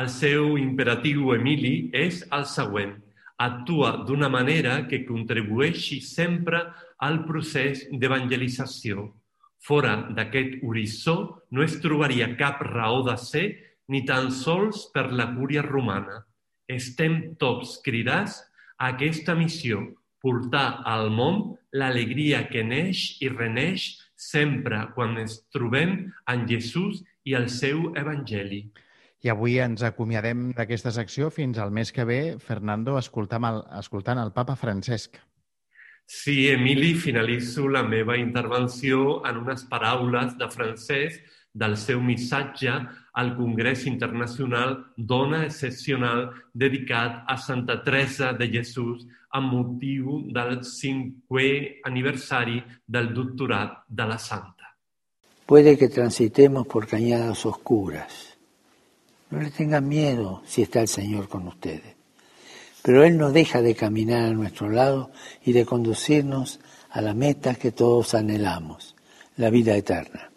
El 0.00 0.08
seu 0.08 0.56
imperatiu, 0.56 1.34
Emili, 1.36 1.90
és 1.92 2.24
el 2.32 2.48
següent– 2.48 2.96
actua 3.42 4.04
d'una 4.06 4.28
manera 4.28 4.86
que 4.88 5.02
contribueixi 5.06 6.00
sempre 6.04 6.62
al 7.02 7.22
procés 7.26 7.86
d'evangelització. 7.90 9.08
Fora 9.62 9.94
d'aquest 10.16 10.62
horitzó 10.66 11.16
no 11.50 11.62
es 11.62 11.78
trobaria 11.82 12.32
cap 12.38 12.62
raó 12.66 13.02
de 13.06 13.16
ser 13.18 13.46
ni 13.88 14.04
tan 14.06 14.30
sols 14.34 14.88
per 14.94 15.10
la 15.12 15.28
cúria 15.34 15.62
romana. 15.66 16.22
Estem 16.70 17.34
tots 17.38 17.78
cridats 17.84 18.40
aquesta 18.88 19.34
missió, 19.38 19.80
portar 20.22 20.82
al 20.86 21.10
món 21.10 21.42
l'alegria 21.74 22.44
que 22.50 22.62
neix 22.66 23.18
i 23.22 23.30
reneix 23.32 23.88
sempre 24.18 24.84
quan 24.94 25.16
ens 25.22 25.40
trobem 25.54 25.96
en 26.30 26.46
Jesús 26.48 27.02
i 27.24 27.34
el 27.38 27.48
seu 27.50 27.90
evangeli. 27.98 28.62
I 29.22 29.30
avui 29.30 29.58
ens 29.62 29.84
acomiadem 29.86 30.48
d'aquesta 30.56 30.90
secció 30.94 31.30
fins 31.30 31.58
al 31.62 31.70
mes 31.70 31.92
que 31.94 32.06
ve, 32.06 32.22
Fernando, 32.42 32.96
escoltant 32.98 33.46
el, 33.46 33.60
escoltant 33.78 34.18
el 34.18 34.32
papa 34.34 34.56
Francesc. 34.58 35.20
Sí, 36.06 36.48
Emili, 36.50 36.94
finalitzo 36.98 37.68
la 37.70 37.84
meva 37.86 38.16
intervenció 38.18 39.22
en 39.28 39.38
unes 39.44 39.62
paraules 39.70 40.34
de 40.38 40.48
Francesc 40.50 41.22
del 41.54 41.76
seu 41.78 42.02
missatge 42.02 42.74
al 43.12 43.36
Congrés 43.36 43.86
Internacional 43.86 44.92
Dona 44.96 45.44
Excepcional 45.44 46.30
dedicat 46.52 47.24
a 47.26 47.36
Santa 47.36 47.82
Teresa 47.82 48.32
de 48.32 48.48
Jesús 48.48 49.06
amb 49.30 49.52
motiu 49.52 50.22
del 50.32 50.60
cinquè 50.64 51.82
aniversari 51.88 52.60
del 52.86 53.12
doctorat 53.14 53.84
de 53.88 54.06
la 54.06 54.18
Santa. 54.18 54.76
Puede 55.46 55.76
que 55.76 55.88
transitemos 55.88 56.66
por 56.66 56.86
cañadas 56.86 57.44
oscuras, 57.44 58.32
No 59.32 59.40
le 59.40 59.50
tengan 59.50 59.88
miedo 59.88 60.42
si 60.44 60.60
está 60.60 60.82
el 60.82 60.88
Señor 60.88 61.26
con 61.26 61.48
ustedes. 61.48 61.96
Pero 62.82 63.02
Él 63.02 63.16
no 63.16 63.32
deja 63.32 63.62
de 63.62 63.74
caminar 63.74 64.24
a 64.24 64.34
nuestro 64.34 64.68
lado 64.68 65.10
y 65.42 65.52
de 65.52 65.64
conducirnos 65.64 66.60
a 66.90 67.00
la 67.00 67.14
meta 67.14 67.54
que 67.54 67.72
todos 67.72 68.14
anhelamos, 68.14 68.94
la 69.36 69.48
vida 69.48 69.74
eterna. 69.74 70.31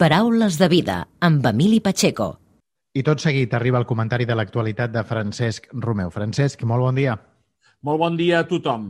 Paraules 0.00 0.56
de 0.56 0.64
vida 0.72 0.94
amb 1.20 1.44
Emili 1.44 1.76
Pacheco. 1.84 2.30
I 2.96 3.02
tot 3.04 3.20
seguit 3.20 3.52
arriba 3.52 3.76
el 3.76 3.84
comentari 3.84 4.24
de 4.24 4.32
l'actualitat 4.32 4.94
de 4.94 5.02
Francesc 5.04 5.66
Romeu. 5.76 6.08
Francesc, 6.08 6.62
molt 6.64 6.86
bon 6.86 6.96
dia. 6.96 7.18
Molt 7.84 8.00
bon 8.00 8.16
dia 8.16 8.38
a 8.40 8.46
tothom. 8.48 8.86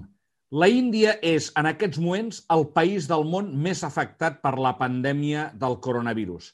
La 0.55 0.69
Índia 0.71 1.17
és, 1.19 1.49
en 1.59 1.67
aquests 1.67 1.99
moments, 1.99 2.39
el 2.55 2.63
país 2.77 3.09
del 3.11 3.27
món 3.27 3.51
més 3.59 3.83
afectat 3.83 4.39
per 4.39 4.53
la 4.55 4.77
pandèmia 4.79 5.49
del 5.59 5.81
coronavirus. 5.83 6.53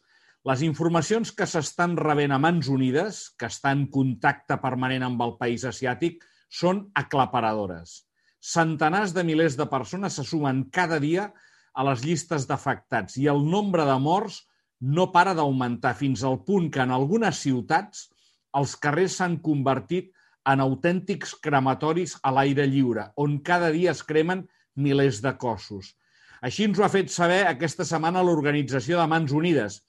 Les 0.48 0.64
informacions 0.64 1.34
que 1.36 1.44
s'estan 1.44 1.98
rebent 2.00 2.32
a 2.32 2.40
mans 2.40 2.70
unides, 2.72 3.26
que 3.36 3.52
està 3.52 3.74
en 3.76 3.84
contacte 3.92 4.56
permanent 4.62 5.04
amb 5.04 5.20
el 5.26 5.36
país 5.36 5.68
asiàtic, 5.68 6.24
són 6.48 6.86
aclaparadores. 6.96 8.06
Centenars 8.40 9.12
de 9.12 9.20
milers 9.20 9.60
de 9.60 9.68
persones 9.68 10.16
se 10.16 10.24
sumen 10.24 10.70
cada 10.72 10.96
dia 10.96 11.28
a 11.28 11.46
les 11.84 12.04
llistes 12.04 12.46
d'afectats 12.48 13.18
i 13.20 13.26
el 13.28 13.42
nombre 13.44 13.84
de 13.84 13.96
morts 14.00 14.44
no 14.80 15.10
para 15.12 15.34
d'augmentar 15.36 15.94
fins 15.96 16.22
al 16.24 16.38
punt 16.44 16.70
que 16.72 16.80
en 16.84 16.92
algunes 16.92 17.40
ciutats 17.42 18.08
els 18.56 18.76
carrers 18.80 19.18
s'han 19.18 19.36
convertit 19.44 20.12
en 20.46 20.62
autèntics 20.62 21.34
crematoris 21.42 22.16
a 22.22 22.32
l'aire 22.32 22.66
lliure, 22.70 23.10
on 23.16 23.38
cada 23.44 23.72
dia 23.74 23.90
es 23.92 24.02
cremen 24.06 24.46
milers 24.76 25.20
de 25.24 25.32
cossos. 25.36 25.94
Així 26.40 26.64
ens 26.68 26.78
ho 26.78 26.84
ha 26.86 26.92
fet 26.92 27.10
saber 27.10 27.42
aquesta 27.48 27.84
setmana 27.84 28.22
l'Organització 28.22 29.00
de 29.00 29.08
Mans 29.10 29.32
Unides 29.32 29.80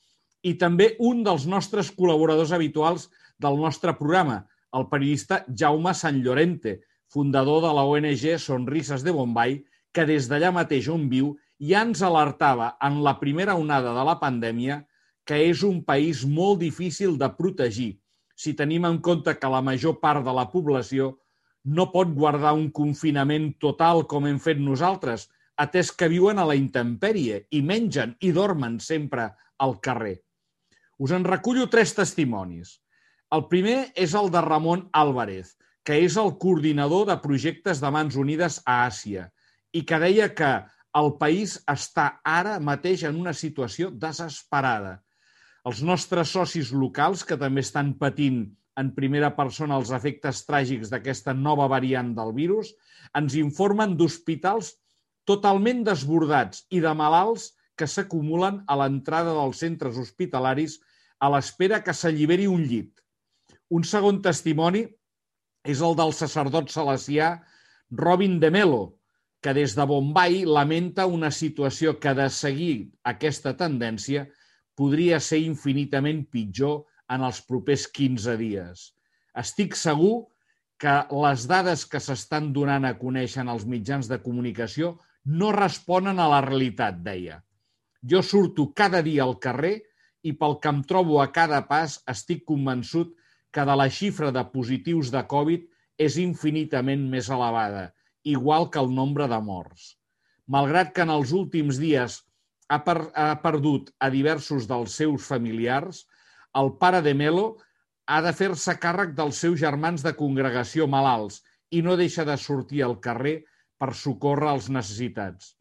i 0.44 0.56
també 0.58 0.94
un 1.00 1.24
dels 1.24 1.46
nostres 1.46 1.92
col·laboradors 1.94 2.54
habituals 2.56 3.10
del 3.40 3.60
nostre 3.62 3.94
programa, 4.00 4.46
el 4.74 4.88
periodista 4.92 5.44
Jaume 5.48 5.94
Sant 5.94 6.22
Llorente, 6.24 6.80
fundador 7.12 7.62
de 7.64 7.74
la 7.74 7.84
ONG 7.88 8.38
Sonrises 8.42 9.04
de 9.04 9.14
Bombay, 9.14 9.60
que 9.94 10.06
des 10.06 10.28
d'allà 10.30 10.52
mateix 10.56 10.90
on 10.92 11.08
viu 11.12 11.36
ja 11.60 11.84
ens 11.86 12.02
alertava 12.06 12.76
en 12.84 13.02
la 13.04 13.18
primera 13.20 13.56
onada 13.56 13.94
de 13.96 14.04
la 14.06 14.18
pandèmia 14.22 14.84
que 15.28 15.40
és 15.50 15.64
un 15.64 15.82
país 15.84 16.24
molt 16.26 16.62
difícil 16.62 17.18
de 17.20 17.30
protegir 17.38 17.98
si 18.38 18.54
tenim 18.54 18.86
en 18.86 19.00
compte 19.02 19.34
que 19.42 19.50
la 19.50 19.64
major 19.66 19.98
part 20.00 20.24
de 20.24 20.34
la 20.34 20.46
població 20.52 21.16
no 21.66 21.90
pot 21.92 22.14
guardar 22.16 22.54
un 22.56 22.70
confinament 22.72 23.50
total 23.60 24.06
com 24.08 24.28
hem 24.30 24.38
fet 24.40 24.62
nosaltres, 24.62 25.26
atès 25.58 25.90
que 25.92 26.08
viuen 26.08 26.38
a 26.40 26.46
la 26.48 26.56
intempèrie 26.56 27.42
i 27.52 27.64
mengen 27.66 28.14
i 28.22 28.32
dormen 28.32 28.78
sempre 28.80 29.32
al 29.58 29.80
carrer. 29.82 30.20
Us 31.02 31.12
en 31.12 31.26
recullo 31.26 31.66
tres 31.74 31.96
testimonis. 31.98 32.78
El 33.34 33.48
primer 33.50 33.90
és 33.98 34.14
el 34.16 34.30
de 34.32 34.42
Ramon 34.46 34.86
Álvarez, 34.94 35.58
que 35.84 35.98
és 36.06 36.16
el 36.22 36.38
coordinador 36.40 37.08
de 37.10 37.18
projectes 37.24 37.82
de 37.82 37.92
Mans 37.92 38.16
Unides 38.16 38.62
a 38.66 38.86
Àsia 38.86 39.28
i 39.74 39.84
que 39.84 40.00
deia 40.00 40.30
que 40.38 40.52
el 40.98 41.14
país 41.22 41.58
està 41.70 42.08
ara 42.26 42.58
mateix 42.60 43.04
en 43.08 43.20
una 43.20 43.34
situació 43.34 43.92
desesperada 43.92 44.98
els 45.68 45.82
nostres 45.84 46.32
socis 46.32 46.72
locals, 46.72 47.26
que 47.28 47.36
també 47.40 47.60
estan 47.66 47.92
patint 48.00 48.46
en 48.80 48.92
primera 48.96 49.34
persona 49.36 49.76
els 49.82 49.92
efectes 49.96 50.44
tràgics 50.48 50.92
d'aquesta 50.94 51.34
nova 51.36 51.66
variant 51.68 52.14
del 52.16 52.32
virus, 52.38 52.72
ens 53.18 53.36
informen 53.36 53.98
d'hospitals 54.00 54.76
totalment 55.28 55.82
desbordats 55.84 56.64
i 56.72 56.80
de 56.84 56.94
malalts 56.96 57.50
que 57.78 57.88
s'acumulen 57.90 58.62
a 58.68 58.78
l'entrada 58.80 59.34
dels 59.36 59.60
centres 59.66 59.98
hospitalaris 60.00 60.78
a 61.20 61.32
l'espera 61.34 61.82
que 61.84 61.94
s'alliberi 61.94 62.48
un 62.48 62.64
llit. 62.70 62.94
Un 63.74 63.84
segon 63.84 64.22
testimoni 64.24 64.86
és 65.68 65.82
el 65.84 65.98
del 66.00 66.14
sacerdot 66.16 66.72
salesià 66.72 67.34
Robin 67.92 68.40
de 68.40 68.54
Melo, 68.54 68.84
que 69.42 69.54
des 69.54 69.76
de 69.78 69.86
Bombay 69.86 70.44
lamenta 70.46 71.06
una 71.06 71.30
situació 71.32 71.98
que, 72.02 72.14
de 72.18 72.28
seguir 72.34 72.90
aquesta 73.04 73.54
tendència, 73.58 74.26
podria 74.78 75.20
ser 75.24 75.42
infinitament 75.46 76.26
pitjor 76.32 76.86
en 77.14 77.24
els 77.26 77.42
propers 77.46 77.88
15 77.94 78.38
dies. 78.40 78.88
Estic 79.38 79.78
segur 79.78 80.28
que 80.82 80.94
les 81.24 81.46
dades 81.50 81.86
que 81.90 82.02
s'estan 82.02 82.52
donant 82.54 82.86
a 82.86 82.96
conèixer 82.98 83.42
en 83.44 83.52
els 83.54 83.66
mitjans 83.66 84.10
de 84.10 84.20
comunicació 84.22 84.98
no 85.26 85.52
responen 85.56 86.20
a 86.22 86.28
la 86.32 86.42
realitat, 86.46 87.02
deia. 87.06 87.42
Jo 88.02 88.22
surto 88.22 88.72
cada 88.78 89.02
dia 89.06 89.26
al 89.26 89.38
carrer 89.44 89.76
i 90.24 90.34
pel 90.38 90.58
que 90.62 90.70
em 90.70 90.84
trobo 90.86 91.22
a 91.22 91.32
cada 91.34 91.64
pas 91.70 91.98
estic 92.14 92.44
convençut 92.46 93.14
que 93.54 93.66
de 93.66 93.76
la 93.80 93.90
xifra 93.90 94.32
de 94.32 94.44
positius 94.54 95.12
de 95.14 95.24
Covid 95.30 95.66
és 95.98 96.18
infinitament 96.22 97.08
més 97.10 97.30
elevada, 97.34 97.90
igual 98.24 98.70
que 98.72 98.80
el 98.80 98.94
nombre 98.94 99.28
de 99.28 99.40
morts. 99.42 99.96
Malgrat 100.48 100.94
que 100.96 101.04
en 101.04 101.12
els 101.12 101.34
últims 101.36 101.80
dies 101.82 102.22
ha, 102.70 102.80
per, 102.84 102.98
ha 103.16 103.36
perdut 103.44 103.92
a 104.00 104.10
diversos 104.14 104.68
dels 104.70 104.96
seus 105.00 105.28
familiars, 105.28 106.06
el 106.56 106.74
pare 106.82 107.02
de 107.06 107.14
Melo 107.14 107.48
ha 108.08 108.22
de 108.24 108.32
fer-se 108.34 108.78
càrrec 108.80 109.14
dels 109.16 109.40
seus 109.44 109.60
germans 109.60 110.04
de 110.06 110.16
congregació 110.16 110.88
malalts 110.88 111.42
i 111.72 111.84
no 111.84 111.98
deixa 112.00 112.24
de 112.28 112.38
sortir 112.40 112.84
al 112.84 112.98
carrer 113.04 113.42
per 113.78 113.94
socórrer 113.94 114.54
els 114.56 114.70
necessitats. 114.72 115.54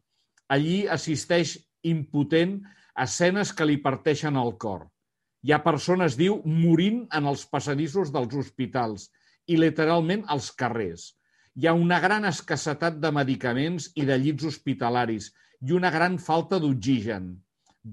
Allí 0.47 0.85
assisteix 0.87 1.57
impotent 1.83 2.61
a 2.95 3.03
escenes 3.03 3.51
que 3.53 3.67
li 3.67 3.77
parteixen 3.83 4.39
el 4.39 4.55
cor. 4.63 4.87
Hi 5.43 5.53
ha 5.53 5.63
persones, 5.63 6.15
diu, 6.17 6.39
morint 6.43 7.03
en 7.13 7.27
els 7.29 7.45
passadissos 7.51 8.11
dels 8.15 8.33
hospitals 8.39 9.09
i 9.47 9.59
literalment 9.59 10.23
als 10.33 10.49
carrers. 10.51 11.11
Hi 11.57 11.65
ha 11.65 11.71
una 11.73 11.97
gran 11.97 12.27
escassetat 12.29 12.97
de 13.01 13.09
medicaments 13.17 13.87
i 13.97 14.03
de 14.05 14.15
llits 14.21 14.45
hospitalaris 14.45 15.31
i 15.65 15.71
una 15.73 15.89
gran 15.93 16.19
falta 16.21 16.59
d'oxigen. 16.61 17.31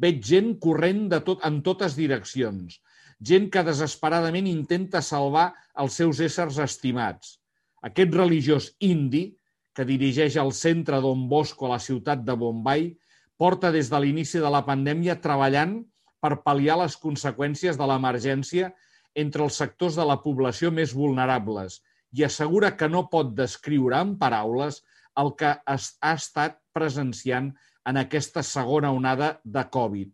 Veig 0.02 0.18
gent 0.30 0.50
corrent 0.66 1.06
de 1.08 1.20
tot, 1.24 1.40
en 1.48 1.62
totes 1.68 1.96
direccions, 1.96 2.74
gent 3.30 3.46
que 3.54 3.62
desesperadament 3.64 4.50
intenta 4.50 5.00
salvar 5.06 5.46
els 5.84 5.96
seus 6.00 6.20
éssers 6.26 6.58
estimats. 6.66 7.38
Aquest 7.88 8.12
religiós 8.18 8.66
indi, 8.90 9.22
que 9.72 9.88
dirigeix 9.88 10.36
el 10.44 10.52
centre 10.52 11.00
Don 11.00 11.24
Bosco 11.32 11.64
a 11.64 11.72
la 11.72 11.80
ciutat 11.86 12.20
de 12.28 12.36
Bombay, 12.44 12.90
porta 13.40 13.72
des 13.72 13.88
de 13.88 14.02
l'inici 14.04 14.44
de 14.44 14.52
la 14.52 14.64
pandèmia 14.68 15.16
treballant 15.24 15.78
per 16.20 16.34
pal·liar 16.44 16.76
les 16.82 17.00
conseqüències 17.00 17.80
de 17.80 17.88
l'emergència 17.88 18.74
entre 19.24 19.48
els 19.48 19.56
sectors 19.64 19.96
de 19.96 20.04
la 20.12 20.20
població 20.20 20.68
més 20.82 20.92
vulnerables 20.92 21.80
i 22.14 22.24
assegura 22.26 22.74
que 22.78 22.88
no 22.88 23.06
pot 23.12 23.32
descriure 23.38 24.00
en 24.00 24.14
paraules 24.20 24.82
el 25.22 25.32
que 25.38 25.50
ha 25.54 26.12
estat 26.14 26.60
presenciant 26.74 27.52
en 27.90 27.98
aquesta 28.00 28.42
segona 28.46 28.92
onada 28.94 29.34
de 29.44 29.64
Covid. 29.76 30.10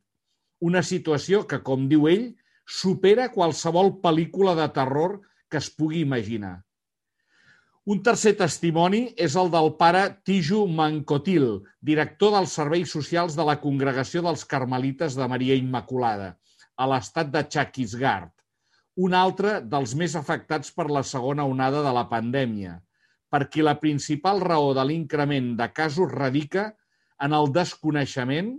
Una 0.61 0.83
situació 0.85 1.45
que, 1.49 1.61
com 1.65 1.87
diu 1.89 2.09
ell, 2.11 2.27
supera 2.81 3.31
qualsevol 3.35 3.95
pel·lícula 4.03 4.57
de 4.59 4.67
terror 4.75 5.21
que 5.51 5.61
es 5.61 5.71
pugui 5.77 6.03
imaginar. 6.05 6.61
Un 7.91 8.03
tercer 8.07 8.35
testimoni 8.39 9.01
és 9.27 9.35
el 9.41 9.49
del 9.51 9.73
pare 9.79 10.03
Tiju 10.29 10.67
Mancotil, 10.81 11.47
director 11.81 12.35
dels 12.37 12.53
serveis 12.59 12.93
socials 12.93 13.39
de 13.39 13.47
la 13.49 13.57
Congregació 13.63 14.23
dels 14.27 14.45
Carmelites 14.45 15.17
de 15.19 15.27
Maria 15.33 15.57
Immaculada, 15.59 16.35
a 16.77 16.87
l'estat 16.93 17.33
de 17.33 17.43
Chakisgard, 17.49 18.31
un 19.07 19.17
altre 19.17 19.59
dels 19.73 19.97
més 19.97 20.15
afectats 20.19 20.73
per 20.77 20.89
la 20.91 21.03
segona 21.15 21.49
onada 21.49 21.83
de 21.87 21.97
la 21.97 22.07
pandèmia– 22.13 22.79
per 23.31 23.47
qui 23.49 23.63
la 23.63 23.79
principal 23.79 24.43
raó 24.43 24.75
de 24.75 24.85
l'increment 24.85 25.55
de 25.59 25.69
casos 25.73 26.11
radica 26.13 26.73
en 27.23 27.37
el 27.37 27.53
desconeixement, 27.55 28.51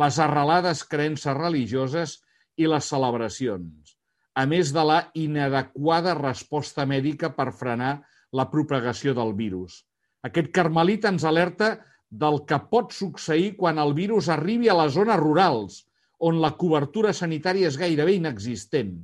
les 0.00 0.18
arrelades 0.18 0.82
creences 0.90 1.36
religioses 1.36 2.16
i 2.56 2.66
les 2.70 2.88
celebracions, 2.90 3.94
a 4.34 4.46
més 4.50 4.72
de 4.74 4.84
la 4.88 5.00
inadequada 5.14 6.14
resposta 6.18 6.86
mèdica 6.88 7.30
per 7.36 7.52
frenar 7.52 7.98
la 8.32 8.48
propagació 8.50 9.14
del 9.14 9.34
virus. 9.38 9.82
Aquest 10.24 10.50
carmelit 10.56 11.04
ens 11.10 11.26
alerta 11.28 11.74
del 12.10 12.40
que 12.48 12.58
pot 12.70 12.94
succeir 12.96 13.54
quan 13.58 13.78
el 13.82 13.92
virus 13.94 14.30
arribi 14.32 14.70
a 14.70 14.78
les 14.80 14.94
zones 14.96 15.20
rurals, 15.20 15.82
on 16.18 16.40
la 16.40 16.54
cobertura 16.56 17.12
sanitària 17.12 17.68
és 17.68 17.76
gairebé 17.76 18.14
inexistent, 18.16 18.94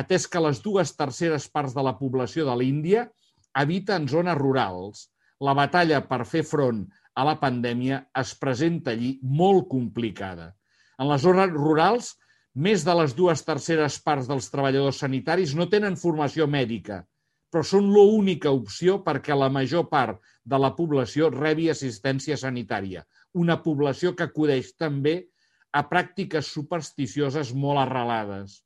atès 0.00 0.26
que 0.30 0.42
les 0.42 0.60
dues 0.64 0.94
terceres 0.96 1.48
parts 1.48 1.74
de 1.76 1.84
la 1.86 1.96
població 1.98 2.46
de 2.48 2.56
l'Índia 2.60 3.06
habita 3.62 3.96
en 3.98 4.08
zones 4.08 4.38
rurals, 4.38 5.08
la 5.40 5.54
batalla 5.56 6.00
per 6.08 6.24
fer 6.28 6.42
front 6.46 6.84
a 7.16 7.26
la 7.26 7.36
pandèmia 7.40 8.00
es 8.22 8.34
presenta 8.38 8.94
allí 8.94 9.14
molt 9.22 9.68
complicada. 9.70 10.52
En 11.00 11.08
les 11.10 11.22
zones 11.24 11.52
rurals, 11.54 12.14
més 12.54 12.84
de 12.86 12.94
les 12.98 13.14
dues 13.16 13.42
terceres 13.46 13.96
parts 14.04 14.28
dels 14.30 14.50
treballadors 14.52 15.00
sanitaris 15.04 15.54
no 15.58 15.68
tenen 15.72 15.98
formació 16.00 16.46
mèdica, 16.50 17.02
però 17.50 17.62
són 17.66 17.90
l'única 17.94 18.52
opció 18.54 19.00
perquè 19.06 19.36
la 19.36 19.50
major 19.50 19.88
part 19.90 20.20
de 20.44 20.58
la 20.58 20.72
població 20.76 21.30
rebi 21.34 21.68
assistència 21.70 22.38
sanitària, 22.38 23.04
una 23.34 23.58
població 23.62 24.14
que 24.14 24.26
acudeix 24.28 24.74
també 24.78 25.16
a 25.72 25.84
pràctiques 25.90 26.50
supersticioses 26.54 27.54
molt 27.54 27.82
arrelades. 27.84 28.60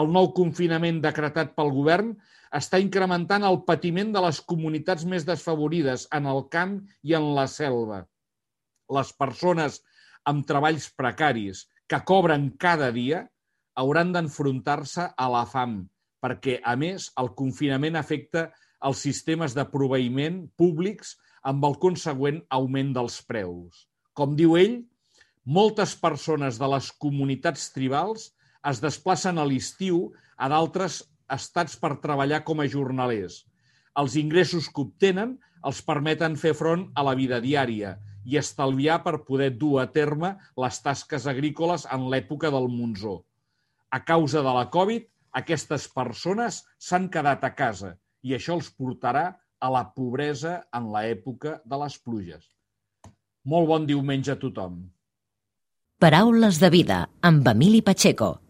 El 0.00 0.08
nou 0.12 0.30
confinament 0.36 1.00
decretat 1.04 1.52
pel 1.56 1.72
govern 1.74 2.14
està 2.58 2.80
incrementant 2.80 3.44
el 3.48 3.58
patiment 3.68 4.12
de 4.14 4.22
les 4.24 4.40
comunitats 4.52 5.04
més 5.08 5.26
desfavorides 5.28 6.06
en 6.16 6.28
el 6.32 6.44
camp 6.52 6.78
i 7.02 7.16
en 7.18 7.32
la 7.36 7.46
selva. 7.48 8.02
Les 8.92 9.12
persones 9.16 9.80
amb 10.28 10.46
treballs 10.48 10.88
precaris 10.96 11.66
que 11.88 12.00
cobren 12.08 12.50
cada 12.60 12.90
dia 12.94 13.26
hauran 13.82 14.12
d'enfrontar-se 14.14 15.08
a 15.16 15.28
la 15.32 15.44
fam, 15.48 15.80
perquè, 16.24 16.58
a 16.64 16.76
més, 16.76 17.10
el 17.20 17.32
confinament 17.36 17.96
afecta 18.00 18.50
els 18.88 19.00
sistemes 19.04 19.56
de 19.56 19.64
proveïment 19.68 20.42
públics 20.58 21.16
amb 21.48 21.64
el 21.68 21.76
consegüent 21.82 22.40
augment 22.54 22.92
dels 22.96 23.18
preus. 23.28 23.86
Com 24.12 24.36
diu 24.38 24.56
ell, 24.60 24.82
moltes 25.44 25.94
persones 25.98 26.60
de 26.60 26.68
les 26.70 26.90
comunitats 27.02 27.70
tribals 27.74 28.30
es 28.70 28.80
desplacen 28.82 29.38
a 29.38 29.46
l'estiu 29.48 30.04
a 30.36 30.48
d'altres 30.52 31.02
estats 31.32 31.78
per 31.80 31.96
treballar 32.02 32.42
com 32.46 32.60
a 32.60 32.68
jornalers. 32.68 33.42
Els 33.98 34.16
ingressos 34.20 34.68
que 34.68 34.84
obtenen 34.86 35.36
els 35.66 35.82
permeten 35.86 36.36
fer 36.40 36.54
front 36.58 36.88
a 36.94 37.04
la 37.06 37.14
vida 37.18 37.40
diària 37.42 37.96
i 38.24 38.38
estalviar 38.38 39.00
per 39.04 39.22
poder 39.26 39.50
dur 39.58 39.80
a 39.82 39.88
terme 39.94 40.34
les 40.64 40.78
tasques 40.82 41.26
agrícoles 41.30 41.86
en 41.90 42.08
l'època 42.12 42.50
del 42.54 42.68
monzó. 42.70 43.22
A 43.90 44.02
causa 44.04 44.42
de 44.46 44.54
la 44.56 44.68
Covid, 44.70 45.04
aquestes 45.32 45.88
persones 45.92 46.62
s'han 46.78 47.08
quedat 47.12 47.44
a 47.44 47.52
casa 47.54 47.96
i 48.22 48.36
això 48.36 48.56
els 48.58 48.70
portarà 48.70 49.26
a 49.62 49.70
la 49.70 49.84
pobresa 49.94 50.60
en 50.74 50.90
l'època 50.94 51.58
de 51.64 51.78
les 51.84 51.98
pluges. 51.98 52.44
Molt 53.44 53.68
bon 53.70 53.86
diumenge 53.86 54.34
a 54.34 54.38
tothom. 54.38 54.82
Paraules 56.02 56.58
de 56.58 56.70
vida 56.70 57.04
amb 57.22 57.46
Emili 57.46 57.82
Pacheco. 57.82 58.41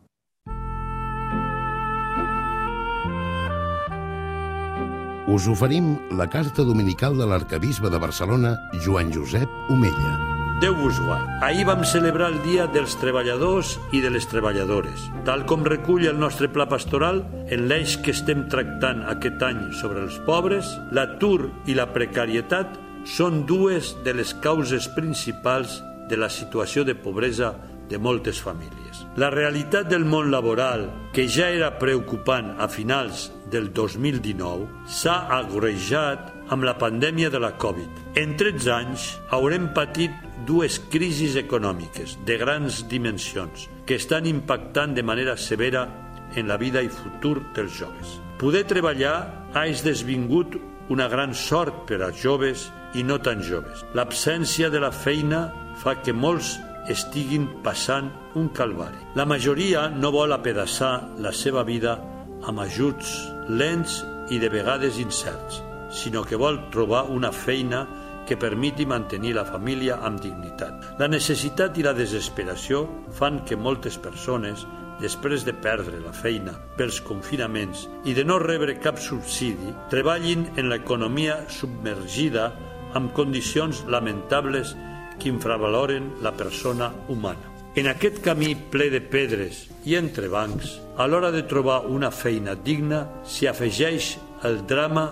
Us 5.29 5.47
oferim 5.47 6.01
la 6.11 6.27
carta 6.27 6.65
dominical 6.67 7.15
de 7.17 7.27
l'arcabisbe 7.31 7.87
de 7.91 7.99
Barcelona, 8.03 8.57
Joan 8.83 9.13
Josep 9.15 9.49
Omella. 9.71 10.17
Déu 10.59 10.75
vos 10.75 10.99
guard. 10.99 11.29
Ahir 11.47 11.63
vam 11.69 11.85
celebrar 11.87 12.33
el 12.33 12.41
Dia 12.43 12.67
dels 12.67 12.97
Treballadors 12.99 13.77
i 13.95 14.01
de 14.03 14.11
les 14.11 14.27
Treballadores. 14.27 15.05
Tal 15.23 15.45
com 15.47 15.63
recull 15.63 16.09
el 16.11 16.19
nostre 16.19 16.49
pla 16.51 16.67
pastoral, 16.67 17.23
en 17.47 17.69
l'eix 17.71 17.95
que 18.03 18.11
estem 18.11 18.49
tractant 18.51 19.05
aquest 19.13 19.45
any 19.47 19.61
sobre 19.79 20.03
els 20.03 20.19
pobres, 20.27 20.75
l'atur 20.91 21.53
i 21.71 21.79
la 21.79 21.87
precarietat 21.95 22.75
són 23.07 23.45
dues 23.47 23.95
de 24.03 24.17
les 24.19 24.35
causes 24.43 24.89
principals 24.91 25.85
de 26.11 26.19
la 26.19 26.31
situació 26.35 26.83
de 26.83 26.99
pobresa 26.99 27.55
de 27.89 27.99
moltes 27.99 28.43
famílies. 28.43 29.07
La 29.15 29.31
realitat 29.31 29.87
del 29.87 30.03
món 30.03 30.35
laboral, 30.35 30.89
que 31.15 31.29
ja 31.31 31.47
era 31.55 31.77
preocupant 31.79 32.57
a 32.59 32.67
finals 32.67 33.31
del 33.53 33.69
2019, 33.77 34.67
s'ha 34.89 35.29
agrejat 35.37 36.33
amb 36.53 36.67
la 36.67 36.75
pandèmia 36.81 37.31
de 37.31 37.41
la 37.41 37.53
Covid. 37.61 38.01
En 38.19 38.35
13 38.41 38.73
anys 38.75 39.07
haurem 39.31 39.71
patit 39.77 40.13
dues 40.49 40.81
crisis 40.91 41.37
econòmiques 41.39 42.17
de 42.27 42.39
grans 42.41 42.83
dimensions 42.91 43.69
que 43.87 44.01
estan 44.01 44.27
impactant 44.27 44.97
de 44.97 45.05
manera 45.07 45.37
severa 45.37 45.87
en 46.35 46.49
la 46.49 46.59
vida 46.59 46.83
i 46.83 46.91
futur 46.91 47.39
dels 47.55 47.79
joves. 47.79 48.19
Poder 48.41 48.65
treballar 48.67 49.17
ha 49.55 49.67
esdevingut 49.71 50.57
una 50.91 51.07
gran 51.09 51.35
sort 51.35 51.85
per 51.87 52.01
als 52.03 52.19
joves 52.25 52.71
i 52.99 53.05
no 53.07 53.21
tan 53.23 53.43
joves. 53.45 53.85
L'absència 53.95 54.71
de 54.73 54.81
la 54.83 54.91
feina 54.91 55.47
fa 55.79 55.95
que 56.03 56.13
molts 56.13 56.57
estiguin 56.91 57.47
passant 57.63 58.11
un 58.35 58.49
calvari. 58.49 58.99
La 59.15 59.27
majoria 59.29 59.87
no 59.89 60.11
vol 60.11 60.35
apedaçar 60.35 61.13
la 61.23 61.33
seva 61.33 61.63
vida 61.63 62.01
amb 62.49 62.63
ajuts 62.65 63.13
lents 63.49 64.01
i 64.31 64.39
de 64.43 64.49
vegades 64.53 64.99
incerts, 65.03 65.63
sinó 65.93 66.25
que 66.25 66.39
vol 66.41 66.59
trobar 66.73 67.05
una 67.11 67.33
feina 67.33 67.87
que 68.27 68.37
permeti 68.37 68.87
mantenir 68.87 69.35
la 69.35 69.45
família 69.45 69.99
amb 70.07 70.21
dignitat. 70.23 70.95
La 70.99 71.09
necessitat 71.11 71.79
i 71.79 71.85
la 71.87 71.95
desesperació 71.97 72.85
fan 73.19 73.43
que 73.49 73.59
moltes 73.59 73.99
persones, 73.99 74.67
després 75.03 75.43
de 75.45 75.55
perdre 75.57 75.99
la 76.01 76.13
feina 76.15 76.55
pels 76.79 77.01
confinaments 77.03 77.89
i 78.07 78.15
de 78.15 78.25
no 78.25 78.39
rebre 78.39 78.79
cap 78.79 79.01
subsidi, 79.03 79.75
treballin 79.91 80.47
en 80.57 80.71
l'economia 80.71 81.41
submergida 81.51 82.53
amb 82.95 83.13
condicions 83.17 83.83
lamentables 83.91 84.77
que 85.19 85.33
infravaloren 85.33 86.13
la 86.23 86.37
persona 86.37 86.93
humana. 87.09 87.52
En 87.73 87.87
aquest 87.89 88.19
camí 88.21 88.51
ple 88.69 88.91
de 88.93 88.99
pedres 89.01 89.63
i 89.89 89.95
entrebancs, 89.97 90.75
a 91.01 91.07
l'hora 91.09 91.31
de 91.33 91.41
trobar 91.49 91.87
una 91.89 92.11
feina 92.13 92.53
digna, 92.53 93.07
s'hi 93.25 93.49
afegeix 93.49 94.19
el 94.45 94.59
drama 94.69 95.07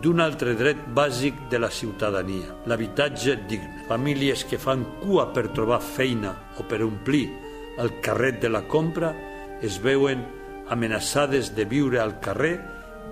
d'un 0.00 0.22
altre 0.24 0.54
dret 0.56 0.80
bàsic 0.96 1.36
de 1.52 1.60
la 1.60 1.68
ciutadania, 1.68 2.54
l'habitatge 2.64 3.36
digne. 3.50 3.84
Famílies 3.92 4.46
que 4.48 4.56
fan 4.56 4.86
cua 5.02 5.28
per 5.36 5.50
trobar 5.52 5.82
feina 5.84 6.32
o 6.56 6.64
per 6.64 6.80
omplir 6.86 7.26
el 7.76 7.92
carret 8.00 8.40
de 8.40 8.54
la 8.56 8.64
compra 8.64 9.12
es 9.60 9.76
veuen 9.76 10.24
amenaçades 10.72 11.52
de 11.60 11.68
viure 11.68 12.00
al 12.00 12.16
carrer 12.24 12.56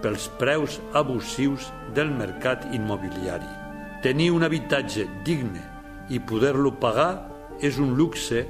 pels 0.00 0.30
preus 0.40 0.80
abusius 0.96 1.68
del 1.92 2.16
mercat 2.16 2.64
immobiliari. 2.72 3.52
Tenir 4.00 4.32
un 4.32 4.48
habitatge 4.48 5.04
digne 5.24 5.60
i 6.08 6.16
poder-lo 6.16 6.78
pagar 6.80 7.26
és 7.60 7.76
un 7.76 7.92
luxe 7.96 8.46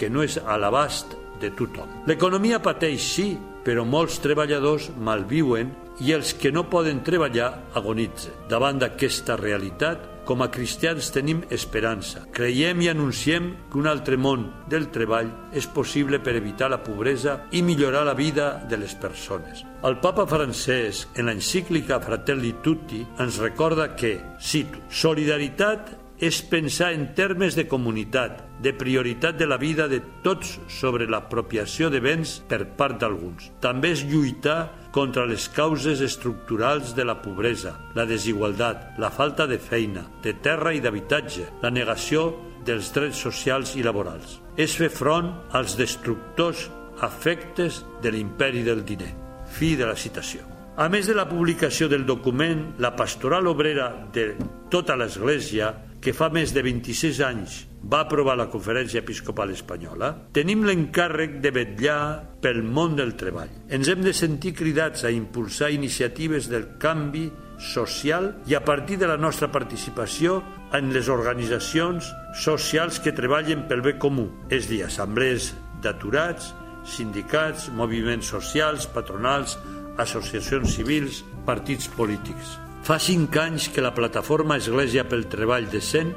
que 0.00 0.08
no 0.08 0.24
és 0.24 0.38
a 0.40 0.56
l'abast 0.56 1.12
de 1.40 1.52
tothom. 1.56 1.92
L'economia 2.08 2.60
pateix, 2.64 3.04
sí, 3.04 3.28
però 3.64 3.84
molts 3.84 4.18
treballadors 4.24 4.88
malviuen 4.96 5.74
i 6.00 6.14
els 6.16 6.32
que 6.32 6.52
no 6.52 6.64
poden 6.72 7.02
treballar 7.04 7.50
agonitzen. 7.76 8.32
Davant 8.48 8.80
d'aquesta 8.80 9.36
realitat, 9.36 10.06
com 10.24 10.44
a 10.44 10.50
cristians 10.52 11.10
tenim 11.10 11.40
esperança. 11.50 12.22
Creiem 12.32 12.80
i 12.84 12.88
anunciem 12.92 13.48
que 13.70 13.80
un 13.80 13.88
altre 13.90 14.16
món 14.20 14.46
del 14.70 14.86
treball 14.94 15.30
és 15.56 15.66
possible 15.66 16.20
per 16.22 16.36
evitar 16.38 16.70
la 16.70 16.80
pobresa 16.84 17.40
i 17.50 17.64
millorar 17.66 18.04
la 18.06 18.14
vida 18.14 18.52
de 18.70 18.78
les 18.78 18.94
persones. 18.94 19.64
El 19.82 19.98
papa 20.00 20.28
francès, 20.30 21.06
en 21.16 21.26
l'encíclica 21.28 22.00
Fratelli 22.04 22.54
Tutti, 22.62 23.02
ens 23.18 23.40
recorda 23.42 23.90
que, 23.96 24.20
cito, 24.38 24.84
solidaritat 24.88 25.96
és 26.20 26.42
pensar 26.44 26.92
en 26.94 27.10
termes 27.16 27.56
de 27.56 27.66
comunitat, 27.66 28.44
de 28.60 28.72
prioritat 28.76 29.38
de 29.38 29.46
la 29.48 29.56
vida 29.56 29.88
de 29.88 30.00
tots 30.22 30.58
sobre 30.68 31.06
l'apropiació 31.08 31.88
de 31.90 32.00
béns 32.04 32.38
per 32.48 32.62
part 32.76 33.00
d'alguns. 33.00 33.48
També 33.64 33.94
és 33.94 34.04
lluitar 34.04 34.90
contra 34.92 35.24
les 35.26 35.48
causes 35.54 36.02
estructurals 36.04 36.94
de 36.96 37.06
la 37.06 37.16
pobresa, 37.22 37.76
la 37.96 38.06
desigualtat, 38.06 38.98
la 39.00 39.10
falta 39.10 39.46
de 39.46 39.58
feina, 39.58 40.04
de 40.22 40.34
terra 40.44 40.74
i 40.74 40.82
d'habitatge, 40.84 41.46
la 41.62 41.72
negació 41.72 42.34
dels 42.66 42.92
drets 42.92 43.22
socials 43.24 43.74
i 43.80 43.84
laborals. 43.86 44.38
És 44.60 44.76
fer 44.76 44.90
front 44.92 45.32
als 45.56 45.78
destructors 45.80 46.68
afectes 47.00 47.80
de 48.02 48.12
l'imperi 48.12 48.64
del 48.66 48.84
diner. 48.84 49.14
Fi 49.50 49.74
de 49.76 49.88
la 49.88 49.96
citació. 49.96 50.44
A 50.76 50.88
més 50.88 51.08
de 51.08 51.16
la 51.16 51.26
publicació 51.28 51.88
del 51.88 52.04
document, 52.06 52.74
la 52.78 52.92
pastoral 52.96 53.48
obrera 53.50 53.90
de 54.12 54.34
tota 54.70 54.96
l'Església 54.96 55.72
que 56.00 56.14
fa 56.16 56.30
més 56.32 56.54
de 56.56 56.62
26 56.64 57.20
anys 57.26 57.58
va 57.82 58.02
aprovar 58.04 58.36
la 58.36 58.48
Conferència 58.52 59.00
Episcopal 59.00 59.52
Espanyola, 59.54 60.10
tenim 60.36 60.64
l'encàrrec 60.66 61.38
de 61.40 61.52
vetllar 61.54 62.00
pel 62.42 62.62
món 62.62 62.96
del 62.98 63.14
treball. 63.20 63.52
Ens 63.72 63.88
hem 63.88 64.04
de 64.04 64.12
sentir 64.16 64.54
cridats 64.58 65.04
a 65.04 65.12
impulsar 65.14 65.70
iniciatives 65.72 66.50
del 66.50 66.76
canvi 66.82 67.28
social 67.60 68.34
i 68.48 68.56
a 68.56 68.62
partir 68.64 68.98
de 69.00 69.08
la 69.08 69.18
nostra 69.20 69.50
participació 69.52 70.40
en 70.76 70.92
les 70.94 71.08
organitzacions 71.12 72.08
socials 72.36 73.00
que 73.00 73.14
treballen 73.16 73.66
pel 73.68 73.84
bé 73.84 73.96
comú, 74.00 74.28
és 74.48 74.68
dir, 74.70 74.84
assemblees 74.86 75.52
d'aturats, 75.82 76.54
sindicats, 76.88 77.68
moviments 77.76 78.30
socials, 78.32 78.86
patronals, 78.88 79.58
associacions 80.00 80.76
civils, 80.76 81.24
partits 81.44 81.88
polítics. 81.96 82.56
Fa 82.86 82.96
cinc 83.02 83.36
anys 83.36 83.68
que 83.68 83.84
la 83.84 83.92
plataforma 83.92 84.56
Església 84.56 85.04
pel 85.08 85.26
Treball 85.28 85.68
Decent 85.68 86.14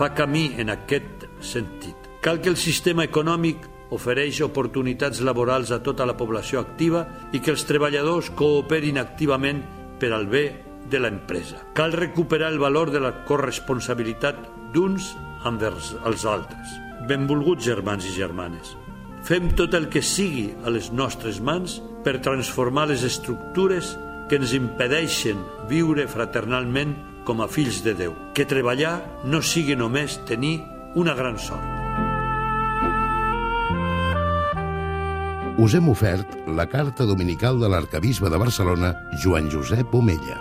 fa 0.00 0.14
camí 0.16 0.54
en 0.56 0.70
aquest 0.72 1.26
sentit. 1.44 2.06
Cal 2.24 2.38
que 2.40 2.48
el 2.48 2.56
sistema 2.56 3.04
econòmic 3.04 3.66
ofereix 3.92 4.38
oportunitats 4.46 5.20
laborals 5.20 5.74
a 5.76 5.82
tota 5.84 6.06
la 6.08 6.14
població 6.16 6.62
activa 6.62 7.02
i 7.36 7.40
que 7.44 7.52
els 7.52 7.66
treballadors 7.68 8.30
cooperin 8.38 8.96
activament 8.96 9.60
per 10.00 10.14
al 10.16 10.24
bé 10.30 10.44
de 10.88 11.02
l'empresa. 11.04 11.60
Cal 11.76 11.92
recuperar 11.92 12.48
el 12.48 12.56
valor 12.62 12.94
de 12.94 13.02
la 13.04 13.12
corresponsabilitat 13.28 14.40
d'uns 14.72 15.10
envers 15.44 15.92
els 16.08 16.24
altres. 16.24 16.72
Benvolguts 17.10 17.68
germans 17.68 18.08
i 18.08 18.14
germanes, 18.16 18.72
fem 19.28 19.52
tot 19.52 19.76
el 19.76 19.90
que 19.92 20.00
sigui 20.00 20.48
a 20.64 20.72
les 20.72 20.88
nostres 20.96 21.42
mans 21.44 21.76
per 22.06 22.22
transformar 22.24 22.88
les 22.88 23.04
estructures 23.04 23.98
que 24.32 24.40
ens 24.40 24.56
impedeixen 24.56 25.44
viure 25.68 26.08
fraternalment 26.08 26.96
com 27.24 27.42
a 27.42 27.48
fills 27.48 27.82
de 27.84 27.94
Déu. 27.94 28.14
Que 28.34 28.46
treballar 28.48 29.00
no 29.24 29.42
sigui 29.42 29.76
només 29.76 30.18
tenir 30.28 30.60
una 30.94 31.14
gran 31.14 31.38
sort. 31.38 31.76
Us 35.60 35.74
hem 35.76 35.90
ofert 35.92 36.38
la 36.48 36.64
carta 36.72 37.04
dominical 37.04 37.58
de 37.60 37.68
l'arcabisbe 37.68 38.30
de 38.32 38.38
Barcelona, 38.40 38.94
Joan 39.20 39.50
Josep 39.52 39.92
Omella. 39.94 40.38